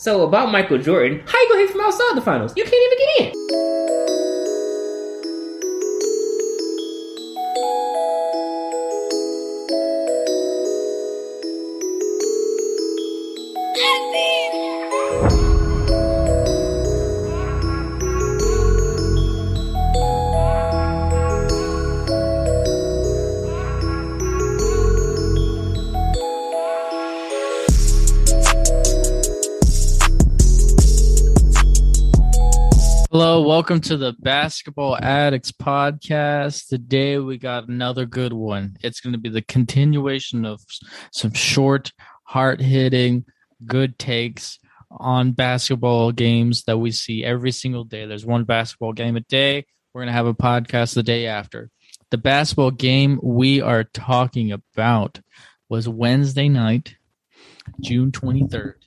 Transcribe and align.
So 0.00 0.22
about 0.22 0.50
Michael 0.50 0.78
Jordan, 0.78 1.22
how 1.26 1.38
you 1.38 1.48
gonna 1.50 1.60
hit 1.60 1.70
from 1.72 1.82
outside 1.82 2.14
the 2.14 2.22
finals? 2.22 2.54
You 2.56 2.64
can't 2.64 2.74
even 2.74 2.98
get 2.98 3.34
in. 3.34 4.09
Welcome 33.60 33.78
to 33.78 33.98
the 33.98 34.14
Basketball 34.20 34.96
Addicts 34.96 35.52
podcast. 35.52 36.68
Today 36.68 37.18
we 37.18 37.36
got 37.36 37.68
another 37.68 38.06
good 38.06 38.32
one. 38.32 38.78
It's 38.82 39.02
going 39.02 39.12
to 39.12 39.18
be 39.18 39.28
the 39.28 39.42
continuation 39.42 40.46
of 40.46 40.62
some 41.12 41.34
short, 41.34 41.92
hard 42.24 42.62
hitting, 42.62 43.26
good 43.66 43.98
takes 43.98 44.58
on 44.90 45.32
basketball 45.32 46.10
games 46.10 46.62
that 46.62 46.78
we 46.78 46.90
see 46.90 47.22
every 47.22 47.52
single 47.52 47.84
day. 47.84 48.06
There's 48.06 48.24
one 48.24 48.44
basketball 48.44 48.94
game 48.94 49.16
a 49.16 49.20
day. 49.20 49.66
We're 49.92 50.00
going 50.00 50.06
to 50.06 50.14
have 50.14 50.26
a 50.26 50.32
podcast 50.32 50.94
the 50.94 51.02
day 51.02 51.26
after. 51.26 51.68
The 52.10 52.16
basketball 52.16 52.70
game 52.70 53.20
we 53.22 53.60
are 53.60 53.84
talking 53.84 54.52
about 54.52 55.20
was 55.68 55.86
Wednesday 55.86 56.48
night, 56.48 56.94
June 57.78 58.10
23rd. 58.10 58.79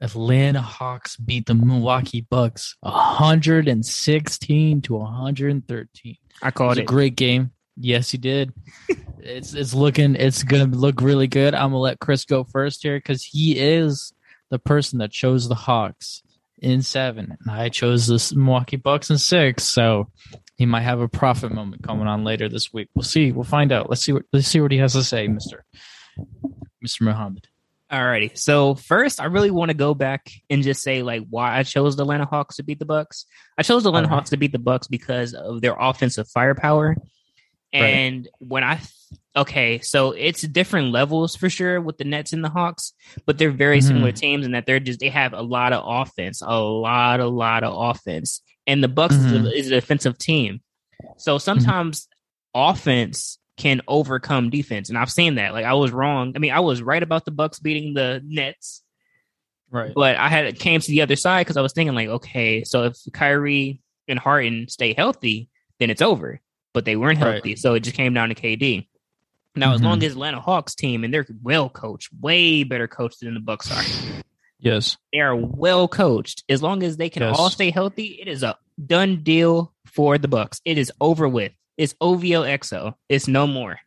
Atlanta 0.00 0.60
Hawks 0.60 1.16
beat 1.16 1.46
the 1.46 1.54
Milwaukee 1.54 2.26
Bucks 2.28 2.76
116 2.80 4.82
to 4.82 4.94
113. 4.94 6.16
I 6.42 6.48
It 6.48 6.54
called 6.54 6.78
a 6.78 6.82
it. 6.82 6.86
great 6.86 7.16
game. 7.16 7.52
Yes, 7.78 8.12
you 8.12 8.18
did. 8.18 8.52
it's 9.18 9.54
it's 9.54 9.74
looking 9.74 10.14
it's 10.14 10.42
gonna 10.42 10.64
look 10.66 11.00
really 11.00 11.26
good. 11.26 11.54
I'm 11.54 11.70
gonna 11.70 11.78
let 11.78 11.98
Chris 11.98 12.24
go 12.24 12.44
first 12.44 12.82
here 12.82 12.98
because 12.98 13.24
he 13.24 13.58
is 13.58 14.12
the 14.50 14.58
person 14.58 14.98
that 15.00 15.10
chose 15.10 15.48
the 15.48 15.54
Hawks 15.54 16.22
in 16.58 16.80
seven, 16.82 17.36
and 17.40 17.50
I 17.50 17.68
chose 17.68 18.06
the 18.06 18.38
Milwaukee 18.38 18.76
Bucks 18.76 19.10
in 19.10 19.18
six. 19.18 19.64
So 19.64 20.10
he 20.56 20.64
might 20.64 20.82
have 20.82 21.00
a 21.00 21.08
profit 21.08 21.52
moment 21.52 21.82
coming 21.82 22.06
on 22.06 22.24
later 22.24 22.48
this 22.48 22.72
week. 22.72 22.88
We'll 22.94 23.02
see. 23.02 23.32
We'll 23.32 23.44
find 23.44 23.72
out. 23.72 23.90
Let's 23.90 24.02
see 24.02 24.12
what 24.12 24.24
let's 24.32 24.48
see 24.48 24.60
what 24.60 24.72
he 24.72 24.78
has 24.78 24.94
to 24.94 25.04
say, 25.04 25.28
Mister 25.28 25.64
Mister 26.80 27.04
Muhammad. 27.04 27.48
Alrighty. 27.92 28.36
So 28.36 28.74
first, 28.74 29.20
I 29.20 29.26
really 29.26 29.50
want 29.52 29.70
to 29.70 29.76
go 29.76 29.94
back 29.94 30.28
and 30.50 30.62
just 30.62 30.82
say 30.82 31.02
like 31.02 31.22
why 31.30 31.56
I 31.56 31.62
chose 31.62 31.94
the 31.96 32.02
Atlanta 32.02 32.24
Hawks 32.24 32.56
to 32.56 32.64
beat 32.64 32.80
the 32.80 32.84
Bucks. 32.84 33.26
I 33.56 33.62
chose 33.62 33.84
the 33.84 33.90
Atlanta 33.90 34.06
Alright. 34.08 34.18
Hawks 34.20 34.30
to 34.30 34.36
beat 34.36 34.50
the 34.52 34.58
Bucks 34.58 34.88
because 34.88 35.34
of 35.34 35.60
their 35.60 35.76
offensive 35.78 36.28
firepower. 36.28 36.96
And 37.72 38.28
when 38.38 38.64
I 38.64 38.80
okay, 39.36 39.80
so 39.80 40.12
it's 40.12 40.40
different 40.42 40.92
levels 40.92 41.36
for 41.36 41.50
sure 41.50 41.80
with 41.80 41.98
the 41.98 42.04
Nets 42.04 42.32
and 42.32 42.42
the 42.42 42.48
Hawks, 42.48 42.92
but 43.26 43.36
they're 43.38 43.50
very 43.50 43.78
Mhm. 43.78 43.82
similar 43.86 44.12
teams 44.12 44.46
in 44.46 44.52
that 44.52 44.64
they're 44.66 44.80
just 44.80 44.98
they 44.98 45.10
have 45.10 45.32
a 45.34 45.42
lot 45.42 45.72
of 45.74 45.84
offense, 45.86 46.40
a 46.42 46.58
lot, 46.58 47.20
a 47.20 47.28
lot 47.28 47.62
of 47.64 47.74
offense, 47.76 48.40
and 48.66 48.82
the 48.82 48.88
Bucks 48.88 49.14
is, 49.14 49.32
Mhm. 49.32 49.46
a, 49.46 49.52
is 49.52 49.66
a 49.66 49.70
defensive 49.74 50.16
team. 50.16 50.60
So 51.18 51.36
sometimes 51.38 52.08
offense 52.54 53.38
can 53.56 53.80
overcome 53.88 54.50
defense, 54.50 54.88
and 54.90 54.98
I've 54.98 55.10
seen 55.10 55.36
that. 55.36 55.52
Like 55.52 55.64
I 55.64 55.74
was 55.74 55.90
wrong. 55.90 56.32
I 56.36 56.38
mean, 56.38 56.52
I 56.52 56.60
was 56.60 56.82
right 56.82 57.02
about 57.02 57.24
the 57.24 57.30
Bucks 57.30 57.58
beating 57.58 57.94
the 57.94 58.22
Nets, 58.24 58.82
Right. 59.70 59.92
but 59.94 60.16
I 60.16 60.28
had 60.28 60.46
it 60.46 60.58
came 60.58 60.80
to 60.80 60.90
the 60.90 61.02
other 61.02 61.16
side 61.16 61.42
because 61.46 61.56
I 61.56 61.62
was 61.62 61.72
thinking 61.72 61.94
like, 61.94 62.08
okay, 62.08 62.64
so 62.64 62.84
if 62.84 62.96
Kyrie 63.12 63.80
and 64.08 64.18
Harden 64.18 64.68
stay 64.68 64.92
healthy, 64.94 65.48
then 65.80 65.90
it's 65.90 66.02
over. 66.02 66.40
But 66.74 66.84
they 66.84 66.96
weren't 66.96 67.20
Right. 67.20 67.32
healthy, 67.34 67.56
so 67.56 67.74
it 67.74 67.80
just 67.80 67.96
came 67.96 68.12
down 68.12 68.28
to 68.28 68.34
KD. 68.34 68.88
Now, 69.54 69.72
as 69.72 69.80
Mhm. 69.80 69.84
long 69.84 70.02
as 70.04 70.12
Atlanta 70.12 70.40
Hawks 70.40 70.74
team 70.74 71.02
and 71.02 71.12
they're 71.14 71.26
well 71.42 71.70
coached, 71.70 72.10
way 72.20 72.62
better 72.62 72.86
coached 72.86 73.20
than 73.20 73.32
the 73.32 73.40
Bucks 73.40 73.70
are. 73.72 74.22
Yes. 74.58 74.98
They 75.12 75.20
are 75.20 75.34
well 75.34 75.88
coached. 75.88 76.44
As 76.48 76.62
long 76.62 76.82
as 76.82 76.98
they 76.98 77.08
can 77.08 77.22
Yes. 77.22 77.36
all 77.38 77.48
stay 77.48 77.70
healthy, 77.70 78.18
it 78.20 78.28
is 78.28 78.42
a 78.42 78.56
done 78.84 79.22
deal 79.22 79.72
for 79.86 80.18
the 80.18 80.28
Bucks. 80.28 80.60
It 80.66 80.76
is 80.76 80.92
over 81.00 81.26
with. 81.26 81.52
It's 81.76 81.94
OVO 82.00 82.42
XO. 82.44 82.94
It's 83.08 83.28
no 83.28 83.46
more 83.46 83.78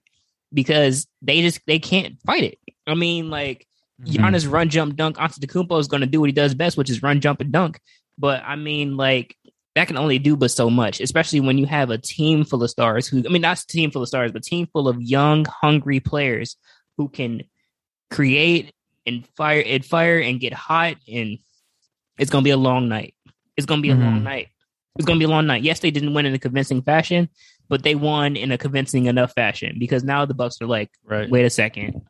because 0.54 1.08
they 1.22 1.42
just 1.42 1.60
they 1.68 1.80
can't 1.80 2.18
fight 2.26 2.44
it. 2.44 2.60
I 2.88 2.96
mean, 2.96 3.30
like 3.30 3.66
Mm-hmm. 4.02 4.24
Giannis 4.24 4.50
run 4.50 4.70
jump 4.70 4.96
dunk 4.96 5.18
Antetokounmpo 5.18 5.78
is 5.78 5.90
going 5.90 6.00
to 6.00 6.08
do 6.08 6.22
what 6.22 6.30
he 6.30 6.32
does 6.32 6.54
best, 6.56 6.78
which 6.78 6.90
is 6.90 7.04
run 7.04 7.20
jump 7.20 7.42
and 7.42 7.52
dunk. 7.52 7.82
But 8.18 8.42
I 8.46 8.56
mean, 8.56 8.96
like 8.96 9.36
that 9.76 9.88
can 9.88 9.98
only 9.98 10.18
do 10.20 10.38
but 10.38 10.52
so 10.52 10.70
much, 10.70 11.02
especially 11.02 11.42
when 11.42 11.58
you 11.58 11.66
have 11.66 11.90
a 11.90 11.98
team 11.98 12.46
full 12.46 12.64
of 12.64 12.70
stars 12.70 13.08
who 13.10 13.18
I 13.26 13.30
mean, 13.30 13.42
not 13.42 13.60
a 13.60 13.68
team 13.68 13.92
full 13.92 14.02
of 14.02 14.08
stars, 14.08 14.32
but 14.32 14.44
team 14.44 14.68
full 14.72 14.88
of 14.88 15.02
young, 15.02 15.44
hungry 15.44 16.00
players 16.00 16.56
who 16.98 17.10
can 17.10 17.44
create 18.10 18.72
and 19.06 19.28
fire 19.36 19.62
and 19.66 19.84
fire 19.86 20.20
and 20.20 20.40
get 20.40 20.54
hot 20.54 20.96
and 21.12 21.38
it's 22.18 22.32
going 22.32 22.42
to 22.44 22.48
be 22.48 22.52
a 22.52 22.58
long 22.58 22.88
night. 22.90 23.16
It's 23.58 23.66
going 23.66 23.80
to 23.80 23.82
be 23.82 23.90
a 23.92 23.96
long 23.96 24.22
Mhm. 24.22 24.24
night. 24.24 24.48
It's 24.96 25.06
going 25.06 25.20
to 25.20 25.26
be 25.26 25.32
a 25.32 25.34
long 25.34 25.48
night. 25.48 25.64
Yes, 25.64 25.80
they 25.80 25.92
didn't 25.92 26.14
win 26.14 26.26
in 26.26 26.34
a 26.34 26.40
convincing 26.40 26.82
fashion, 26.82 27.30
but 27.70 27.84
they 27.84 27.96
won 27.96 28.36
in 28.36 28.52
a 28.52 28.58
convincing 28.58 29.06
enough 29.06 29.34
fashion 29.34 29.78
because 29.80 30.04
now 30.04 30.26
the 30.26 30.34
Bucks 30.34 30.62
are 30.62 30.68
like, 30.68 30.92
Right. 31.04 31.30
wait 31.30 31.46
a 31.46 31.50
second. 31.50 32.02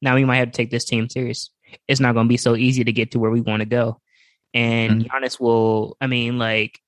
Now 0.00 0.16
we 0.16 0.24
might 0.24 0.38
have 0.38 0.50
to 0.50 0.56
take 0.56 0.70
this 0.70 0.84
team 0.84 1.08
serious. 1.08 1.50
It's 1.86 2.00
not 2.00 2.14
going 2.14 2.26
to 2.26 2.28
be 2.28 2.36
so 2.36 2.56
easy 2.56 2.84
to 2.84 2.92
get 2.92 3.12
to 3.12 3.18
where 3.18 3.30
we 3.30 3.40
want 3.40 3.60
to 3.60 3.66
go. 3.66 4.00
And 4.54 5.04
mm-hmm. 5.04 5.16
Giannis 5.16 5.38
will, 5.38 5.96
I 6.00 6.06
mean, 6.06 6.38
like, 6.38 6.80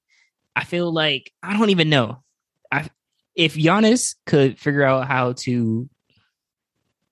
I 0.57 0.65
feel 0.65 0.93
like, 0.93 1.33
I 1.43 1.57
don't 1.57 1.71
even 1.71 1.89
know. 1.89 2.23
I, 2.71 2.89
if 3.35 3.55
Giannis 3.55 4.17
could 4.27 4.59
figure 4.59 4.85
out 4.85 5.07
how 5.07 5.33
to 5.33 5.89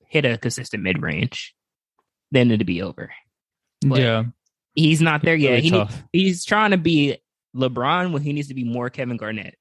hit 0.07 0.25
a 0.25 0.37
consistent 0.37 0.83
mid 0.83 1.01
range, 1.01 1.55
then 2.31 2.51
it'd 2.51 2.67
be 2.67 2.83
over. 2.83 3.13
But 3.81 4.01
yeah. 4.01 4.25
He's 4.75 5.03
not 5.03 5.23
there 5.23 5.37
yet. 5.37 5.63
Really 5.63 5.71
He 5.71 5.87
he's 6.13 6.45
trying 6.45 6.71
to 6.71 6.79
be 6.79 7.19
LeBron 7.55 8.13
when 8.13 8.23
he 8.23 8.33
needs 8.33 8.49
to 8.49 8.55
be 8.55 8.65
more 8.65 8.91
Kevin 8.91 9.17
Garnett. 9.17 9.57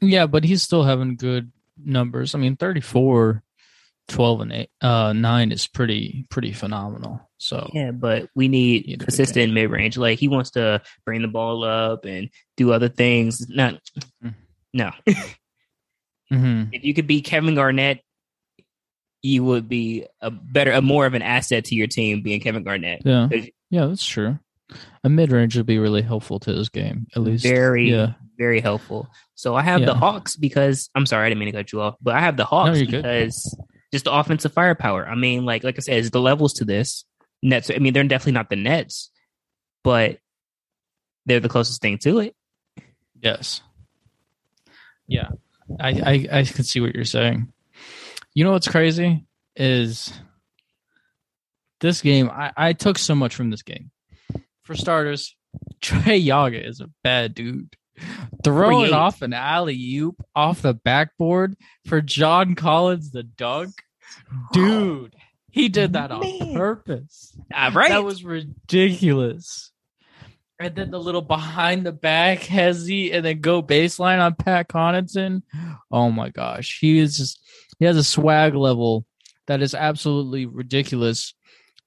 Yeah, 0.00 0.26
but 0.26 0.44
he's 0.44 0.62
still 0.62 0.82
having 0.82 1.16
good 1.16 1.52
numbers. 1.82 2.34
I 2.34 2.38
mean, 2.38 2.56
34, 2.56 3.42
12 4.08 4.40
and 4.40 4.52
8, 4.52 4.70
uh 4.80 5.12
9 5.12 5.52
is 5.52 5.66
pretty 5.66 6.26
pretty 6.30 6.52
phenomenal. 6.52 7.20
So, 7.38 7.70
Yeah, 7.74 7.90
but 7.90 8.28
we 8.34 8.48
need 8.48 8.86
Need 8.86 8.94
a 8.94 8.98
big 8.98 9.06
consistent 9.06 9.52
mid 9.52 9.70
range. 9.70 9.96
Like 9.96 10.18
he 10.18 10.28
wants 10.28 10.50
to 10.52 10.82
bring 11.04 11.22
the 11.22 11.28
ball 11.28 11.64
up 11.64 12.04
and 12.04 12.28
do 12.56 12.72
other 12.72 12.88
things. 12.88 13.48
Not 13.48 13.80
Mm. 14.24 14.34
no. 14.74 14.90
mhm. 16.32 16.68
if 16.72 16.84
you 16.84 16.94
could 16.94 17.06
be 17.06 17.20
Kevin 17.22 17.54
Garnett, 17.54 18.00
you 19.22 19.44
would 19.44 19.68
be 19.68 20.06
a 20.20 20.30
better, 20.30 20.72
a 20.72 20.80
more 20.82 21.04
of 21.06 21.14
an 21.14 21.22
asset 21.22 21.66
to 21.66 21.74
your 21.74 21.86
team 21.86 22.22
being 22.22 22.40
Kevin 22.40 22.62
Garnett. 22.62 23.02
yeah. 23.04 23.28
Yeah, 23.70 23.86
that's 23.86 24.04
true. 24.04 24.38
A 25.04 25.08
mid-range 25.08 25.56
would 25.56 25.66
be 25.66 25.78
really 25.78 26.02
helpful 26.02 26.38
to 26.40 26.52
this 26.52 26.68
game, 26.68 27.06
at 27.16 27.22
least. 27.22 27.42
Very, 27.44 27.90
Yeah. 27.90 28.12
very 28.38 28.60
helpful. 28.60 29.08
So 29.34 29.54
I 29.54 29.62
have 29.62 29.84
the 29.86 29.94
Hawks 29.94 30.36
because 30.36 30.90
I'm 30.94 31.06
sorry, 31.06 31.26
I 31.26 31.28
didn't 31.30 31.40
mean 31.40 31.52
to 31.52 31.58
cut 31.58 31.72
you 31.72 31.80
off, 31.80 31.96
but 32.02 32.14
I 32.14 32.20
have 32.20 32.36
the 32.36 32.44
Hawks 32.44 32.78
good. 32.78 32.90
because 32.90 33.56
just 33.92 34.04
the 34.04 34.12
offensive 34.12 34.52
firepower. 34.52 35.08
I 35.08 35.14
mean, 35.14 35.44
like 35.44 35.64
like 35.64 35.76
I 35.76 35.80
said, 35.80 35.98
it's 35.98 36.10
the 36.10 36.20
levels 36.20 36.52
to 36.54 36.64
this. 36.64 37.04
Nets. 37.42 37.70
I 37.74 37.78
mean, 37.78 37.92
they're 37.94 38.04
definitely 38.04 38.32
not 38.32 38.50
the 38.50 38.56
Nets, 38.56 39.10
but 39.82 40.18
they're 41.26 41.40
the 41.40 41.48
closest 41.48 41.80
thing 41.80 41.96
to 41.98 42.18
it. 42.20 42.36
Yes. 43.20 43.62
Yeah. 45.08 45.28
I, 45.78 45.88
I 45.88 46.38
I 46.40 46.44
can 46.44 46.64
see 46.64 46.80
what 46.80 46.94
you're 46.94 47.04
saying. 47.04 47.52
You 48.34 48.44
know 48.44 48.52
what's 48.52 48.68
crazy 48.68 49.24
is 49.56 50.12
this 51.80 52.02
game. 52.02 52.28
I, 52.30 52.52
I 52.56 52.72
took 52.74 52.98
so 52.98 53.14
much 53.14 53.34
from 53.34 53.50
this 53.50 53.62
game. 53.62 53.90
For 54.70 54.76
starters, 54.76 55.36
Trae 55.82 56.22
Young 56.24 56.54
is 56.54 56.80
a 56.80 56.88
bad 57.02 57.34
dude. 57.34 57.74
Throwing 58.44 58.92
off 58.92 59.20
an 59.20 59.32
alley 59.32 59.96
oop 59.96 60.24
off 60.36 60.62
the 60.62 60.74
backboard 60.74 61.56
for 61.88 62.00
John 62.00 62.54
Collins 62.54 63.10
the 63.10 63.24
dunk, 63.24 63.74
dude. 64.52 65.16
He 65.50 65.68
did 65.68 65.94
that 65.94 66.12
on 66.12 66.20
Man. 66.20 66.54
purpose. 66.54 67.36
Uh, 67.52 67.72
right? 67.74 67.88
That 67.88 68.04
was 68.04 68.22
ridiculous. 68.22 69.72
And 70.60 70.76
then 70.76 70.92
the 70.92 71.00
little 71.00 71.20
behind 71.20 71.84
the 71.84 71.90
back 71.90 72.38
hezzy 72.38 73.12
and 73.12 73.24
then 73.24 73.40
go 73.40 73.64
baseline 73.64 74.20
on 74.20 74.36
Pat 74.36 74.68
Connaughton. 74.68 75.42
Oh 75.90 76.12
my 76.12 76.28
gosh. 76.28 76.78
He 76.80 76.98
is 76.98 77.16
just, 77.16 77.40
he 77.80 77.86
has 77.86 77.96
a 77.96 78.04
swag 78.04 78.54
level 78.54 79.04
that 79.48 79.62
is 79.62 79.74
absolutely 79.74 80.46
ridiculous. 80.46 81.34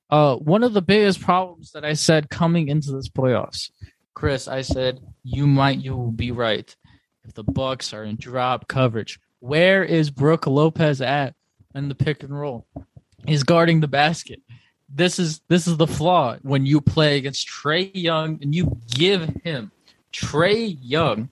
Uh, 0.10 0.36
one 0.36 0.64
of 0.64 0.74
the 0.74 0.82
biggest 0.82 1.22
problems 1.22 1.72
that 1.72 1.86
I 1.86 1.94
said 1.94 2.30
coming 2.30 2.68
into 2.68 2.92
this 2.92 3.10
playoffs, 3.10 3.72
Chris, 4.14 4.48
I 4.48 4.62
said 4.62 5.00
you 5.24 5.48
might 5.48 5.80
you 5.80 5.96
will 5.96 6.12
be 6.12 6.32
right. 6.32 6.76
If 7.26 7.34
the 7.34 7.44
Bucks 7.44 7.94
are 7.94 8.04
in 8.04 8.18
drop 8.18 8.68
coverage, 8.68 9.20
where 9.40 9.84
is 9.84 10.12
Brook 10.12 10.46
Lopez 10.46 11.02
at 11.02 11.36
in 11.74 11.90
the 11.90 11.96
pick 11.96 12.24
and 12.24 12.38
roll? 12.38 12.68
He's 13.26 13.44
guarding 13.44 13.80
the 13.80 13.88
basket. 13.88 14.42
This 14.90 15.20
is 15.20 15.42
this 15.48 15.68
is 15.68 15.78
the 15.78 15.88
flaw 15.88 16.38
when 16.42 16.66
you 16.66 16.82
play 16.82 17.18
against 17.18 17.48
Trae 17.48 17.90
Young 17.94 18.40
and 18.42 18.54
you 18.54 18.78
give 18.94 19.30
him 19.44 19.72
Trae 20.12 20.78
Young, 20.82 21.30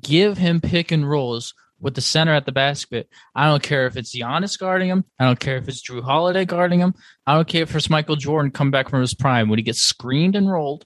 give 0.00 0.38
him 0.38 0.60
pick 0.60 0.90
and 0.90 1.08
rolls 1.08 1.54
with 1.80 1.94
the 1.94 2.00
center 2.00 2.34
at 2.34 2.44
the 2.46 2.52
basket. 2.52 3.08
I 3.34 3.46
don't 3.46 3.62
care 3.62 3.86
if 3.86 3.96
it's 3.96 4.16
Giannis 4.16 4.58
guarding 4.58 4.88
him. 4.88 5.04
I 5.18 5.24
don't 5.26 5.38
care 5.40 5.56
if 5.56 5.68
it's 5.68 5.82
Jrue 5.82 6.02
Holiday 6.02 6.44
guarding 6.44 6.80
him. 6.80 6.94
I 7.26 7.34
don't 7.34 7.48
care 7.48 7.62
if 7.62 7.74
it's 7.74 7.88
Michael 7.90 8.16
Jordan 8.16 8.50
come 8.50 8.70
back 8.70 8.88
from 8.88 9.00
his 9.00 9.14
prime 9.14 9.48
when 9.48 9.58
he 9.58 9.62
gets 9.62 9.82
screened 9.82 10.34
and 10.36 10.50
rolled 10.50 10.84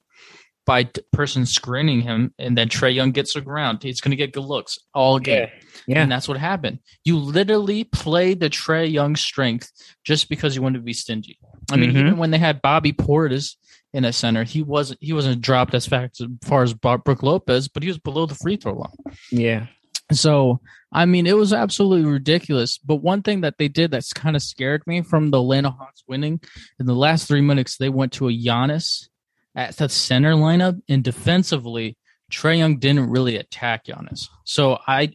by 0.65 0.85
t- 0.85 1.03
person 1.13 1.45
screening 1.45 2.03
him, 2.03 2.33
and 2.39 2.57
then 2.57 2.69
Trae 2.69 2.95
Young 2.95 3.11
gets 3.11 3.35
around. 3.35 3.83
He's 3.83 4.01
going 4.01 4.11
to 4.13 4.17
get 4.17 4.33
good 4.33 4.45
looks 4.45 4.79
all 4.95 5.19
game. 5.19 5.49
Yeah. 5.89 6.03
And 6.03 6.13
that's 6.13 6.29
what 6.29 6.37
happened. 6.39 6.79
You 7.05 7.19
literally 7.19 7.83
played 7.83 8.39
the 8.39 8.49
Trae 8.49 8.89
Young 8.91 9.17
strength 9.17 9.73
just 10.05 10.29
because 10.29 10.55
you 10.55 10.63
wanted 10.63 10.79
to 10.79 10.85
be 10.85 10.93
stingy. 10.93 11.39
I 11.73 11.77
mean, 11.77 11.91
Mhm. 11.93 11.99
even 11.99 12.17
when 12.17 12.31
they 12.31 12.39
had 12.39 12.63
Bobby 12.63 12.93
Portis 12.93 13.57
in 13.93 14.05
a 14.05 14.13
center, 14.13 14.45
he 14.45 14.63
wasn't 14.63 15.01
he 15.03 15.13
wasn't 15.13 15.41
dropped 15.43 15.75
as 15.75 15.87
fast 15.87 16.21
as 16.21 16.29
far 16.45 16.63
as 16.63 16.75
Bob 16.75 17.03
Brook 17.03 17.25
Lopez, 17.25 17.67
but 17.67 17.83
he 17.83 17.89
was 17.89 17.99
below 17.99 18.27
the 18.27 18.35
free 18.37 18.57
throw 18.57 18.75
line. 18.75 19.17
Yeah. 19.33 19.67
So, 20.17 20.61
I 20.93 21.07
mean, 21.07 21.27
it 21.27 21.37
was 21.37 21.53
absolutely 21.53 22.11
ridiculous. 22.11 22.79
But 22.79 22.97
one 22.97 23.23
thing 23.23 23.43
that 23.43 23.59
they 23.59 23.69
did 23.69 23.91
that's 23.91 24.13
kind 24.13 24.37
of 24.37 24.43
scared 24.43 24.83
me 24.87 25.03
from 25.03 25.31
the 25.31 25.41
Atlanta 25.41 25.71
Hawks 25.71 26.05
winning 26.07 26.41
in 26.79 26.87
the 26.87 26.95
last 26.95 27.29
three 27.29 27.41
minutes, 27.41 27.77
they 27.77 27.89
went 27.89 28.13
to 28.15 28.29
a 28.29 28.33
Giannis 28.33 29.09
at 29.55 29.77
the 29.77 29.89
center 29.89 30.35
lineup, 30.35 30.81
and 30.89 31.05
defensively, 31.05 31.97
Trae 32.31 32.59
Young 32.59 32.79
didn't 32.79 33.11
really 33.11 33.37
attack 33.37 33.87
Giannis. 33.87 34.29
So 34.45 34.79
I, 34.87 35.15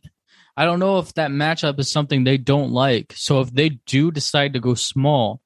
I 0.55 0.65
don't 0.65 0.79
know 0.79 0.99
if 0.99 1.13
that 1.15 1.31
matchup 1.31 1.79
is 1.79 1.91
something 1.91 2.23
they 2.23 2.37
don't 2.37 2.71
like. 2.71 3.13
So 3.15 3.41
if 3.41 3.51
they 3.51 3.69
do 3.87 4.11
decide 4.11 4.53
to 4.53 4.59
go 4.59 4.75
small 4.75 5.41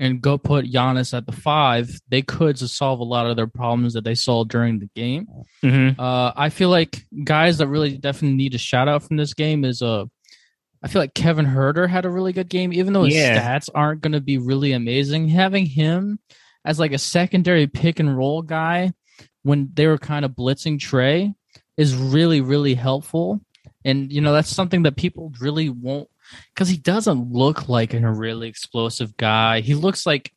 and 0.00 0.20
go 0.22 0.38
put 0.38 0.64
Giannis 0.64 1.16
at 1.16 1.26
the 1.26 1.32
five, 1.32 1.90
they 2.08 2.22
could 2.22 2.58
solve 2.58 2.98
a 3.00 3.04
lot 3.04 3.26
of 3.26 3.36
their 3.36 3.46
problems 3.46 3.92
that 3.92 4.02
they 4.02 4.14
saw 4.16 4.42
during 4.44 4.78
the 4.80 4.88
game. 4.96 5.28
Mm-hmm. 5.62 6.00
Uh, 6.00 6.32
I 6.34 6.48
feel 6.48 6.70
like 6.70 7.04
guys 7.22 7.58
that 7.58 7.68
really 7.68 7.96
definitely 7.98 8.36
need 8.38 8.54
a 8.54 8.58
shout 8.58 8.88
out 8.88 9.02
from 9.04 9.18
this 9.18 9.34
game 9.34 9.64
is 9.64 9.82
uh, 9.82 10.06
I 10.82 10.88
feel 10.88 11.02
like 11.02 11.12
Kevin 11.14 11.44
Huerter 11.46 11.86
had 11.88 12.06
a 12.06 12.10
really 12.10 12.32
good 12.32 12.48
game, 12.48 12.72
even 12.72 12.94
though 12.94 13.04
his 13.04 13.14
Yeah. 13.14 13.58
stats 13.58 13.68
aren't 13.74 14.00
going 14.00 14.14
to 14.14 14.20
be 14.22 14.38
really 14.38 14.72
amazing. 14.72 15.28
Having 15.28 15.66
him 15.66 16.18
as 16.64 16.80
like 16.80 16.92
a 16.92 16.98
secondary 16.98 17.66
pick 17.66 18.00
and 18.00 18.16
roll 18.16 18.40
guy 18.42 18.92
when 19.42 19.70
they 19.74 19.86
were 19.86 19.98
kind 19.98 20.24
of 20.24 20.32
blitzing 20.32 20.78
Trae 20.78 21.34
is 21.76 21.94
really 21.94 22.40
really 22.42 22.74
helpful, 22.74 23.40
and 23.86 24.12
you 24.12 24.20
know 24.20 24.32
that's 24.34 24.50
something 24.50 24.82
that 24.82 24.96
people 24.96 25.32
really 25.40 25.68
won't 25.70 26.08
because 26.54 26.68
he 26.68 26.76
doesn't 26.76 27.32
look 27.32 27.68
like 27.68 27.94
a 27.94 28.10
really 28.12 28.48
explosive 28.48 29.16
guy. 29.16 29.60
He 29.60 29.74
looks 29.74 30.06
like 30.06 30.32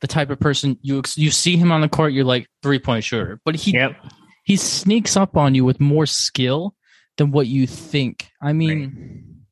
the 0.00 0.06
type 0.06 0.30
of 0.30 0.38
person 0.40 0.78
you 0.82 1.02
you 1.16 1.30
see 1.30 1.56
him 1.56 1.72
on 1.72 1.80
the 1.80 1.88
court, 1.88 2.12
you're 2.12 2.24
like 2.24 2.46
three 2.62 2.78
point 2.78 3.04
shooter, 3.04 3.40
but 3.44 3.54
he 3.54 3.72
Yep. 3.72 3.96
he 4.44 4.56
sneaks 4.56 5.16
up 5.16 5.36
on 5.36 5.54
you 5.54 5.64
with 5.64 5.80
more 5.80 6.06
skill 6.06 6.74
than 7.16 7.30
what 7.30 7.46
you 7.46 7.66
think. 7.66 8.28
I 8.42 8.52
mean, 8.52 9.44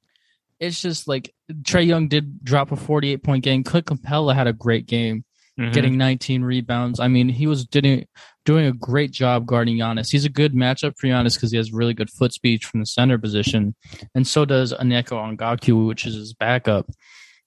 it's 0.61 0.81
just 0.83 1.09
like 1.09 1.33
Trae 1.51 1.87
Young 1.87 2.09
did 2.09 2.45
drop 2.45 2.73
a 2.73 2.77
48 2.77 3.23
point 3.23 3.45
game. 3.45 3.63
Clint 3.65 3.87
Capela 3.87 4.35
had 4.35 4.47
a 4.47 4.53
great 4.53 4.87
game, 4.87 5.25
Mhm. 5.59 5.73
getting 5.73 5.97
19 5.99 6.43
rebounds. 6.43 7.01
I 7.01 7.09
mean, 7.09 7.29
he 7.29 7.47
was 7.47 7.67
doing 7.67 8.07
doing 8.45 8.67
a 8.67 8.73
great 8.73 9.11
job 9.11 9.47
guarding 9.47 9.77
Giannis. 9.77 10.11
He's 10.11 10.25
a 10.25 10.31
good 10.31 10.55
matchup 10.55 10.99
for 10.99 11.07
Giannis 11.07 11.35
because 11.35 11.51
he 11.51 11.57
has 11.57 11.73
really 11.73 11.95
good 11.95 12.11
foot 12.11 12.33
speed 12.33 12.65
from 12.65 12.81
the 12.81 12.87
center 12.87 13.19
position, 13.19 13.75
and 14.15 14.27
so 14.27 14.45
does 14.45 14.73
Onyeka 14.73 15.37
Okongwu, 15.37 15.87
which 15.87 16.07
is 16.07 16.15
his 16.15 16.35
backup. 16.35 16.87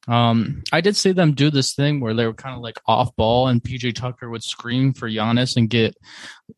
Um, 0.08 0.64
I 0.72 0.82
did 0.82 0.96
see 0.96 1.12
them 1.12 1.34
do 1.34 1.50
this 1.50 1.74
thing 1.74 2.00
where 2.00 2.14
they 2.14 2.26
were 2.26 2.34
kind 2.34 2.56
of 2.56 2.62
like 2.62 2.80
off 2.86 3.16
ball, 3.16 3.48
and 3.48 3.64
PJ 3.64 3.96
Tucker 3.96 4.30
would 4.30 4.44
scream 4.44 4.94
for 4.94 5.10
Giannis 5.10 5.58
and 5.58 5.70
get 5.70 5.96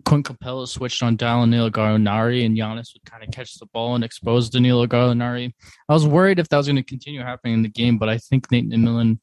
Clint 0.05 0.25
Capela 0.25 0.67
switched 0.67 1.01
on 1.01 1.15
Danilo 1.15 1.69
Gallinari, 1.69 2.45
and 2.45 2.57
Giannis 2.57 2.93
would 2.93 3.05
kind 3.05 3.23
of 3.23 3.31
catch 3.31 3.57
the 3.57 3.65
ball 3.67 3.95
and 3.95 4.03
expose 4.03 4.49
Danilo 4.49 4.85
Gallinari. 4.85 5.53
I 5.87 5.93
was 5.93 6.05
worried 6.05 6.39
if 6.39 6.49
that 6.49 6.57
was 6.57 6.67
going 6.67 6.75
to 6.75 6.83
continue 6.83 7.21
happening 7.21 7.53
in 7.53 7.61
the 7.63 7.69
game, 7.69 7.97
but 7.97 8.09
I 8.09 8.17
think 8.17 8.51
Nate 8.51 8.69
McMillan 8.69 9.19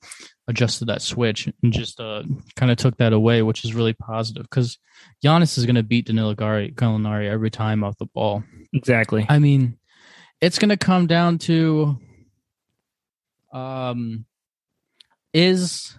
adjusted 0.49 0.87
that 0.87 1.03
switch 1.03 1.49
and 1.63 1.73
just 1.73 2.01
uh, 2.01 2.23
kind 2.57 2.71
of 2.71 2.79
took 2.79 2.97
that 2.99 3.13
away, 3.13 3.43
which 3.43 3.65
is 3.65 3.75
really 3.75 3.95
positive 3.95 4.45
because 4.45 4.79
Giannis 5.25 5.59
is 5.59 5.67
going 5.67 5.77
to 5.77 5.83
beat 5.83 6.07
Danilo 6.07 6.35
Gallinari 6.35 7.29
every 7.29 7.51
time 7.51 7.85
off 7.85 7.99
the 7.99 8.07
ball. 8.07 8.43
Exactly. 8.73 9.27
I 9.29 9.39
mean, 9.39 9.79
it's 10.41 10.59
going 10.59 10.71
to 10.71 10.77
come 10.77 11.07
down 11.07 11.39
to 11.39 11.99
um, 13.55 14.25
is 15.33 15.97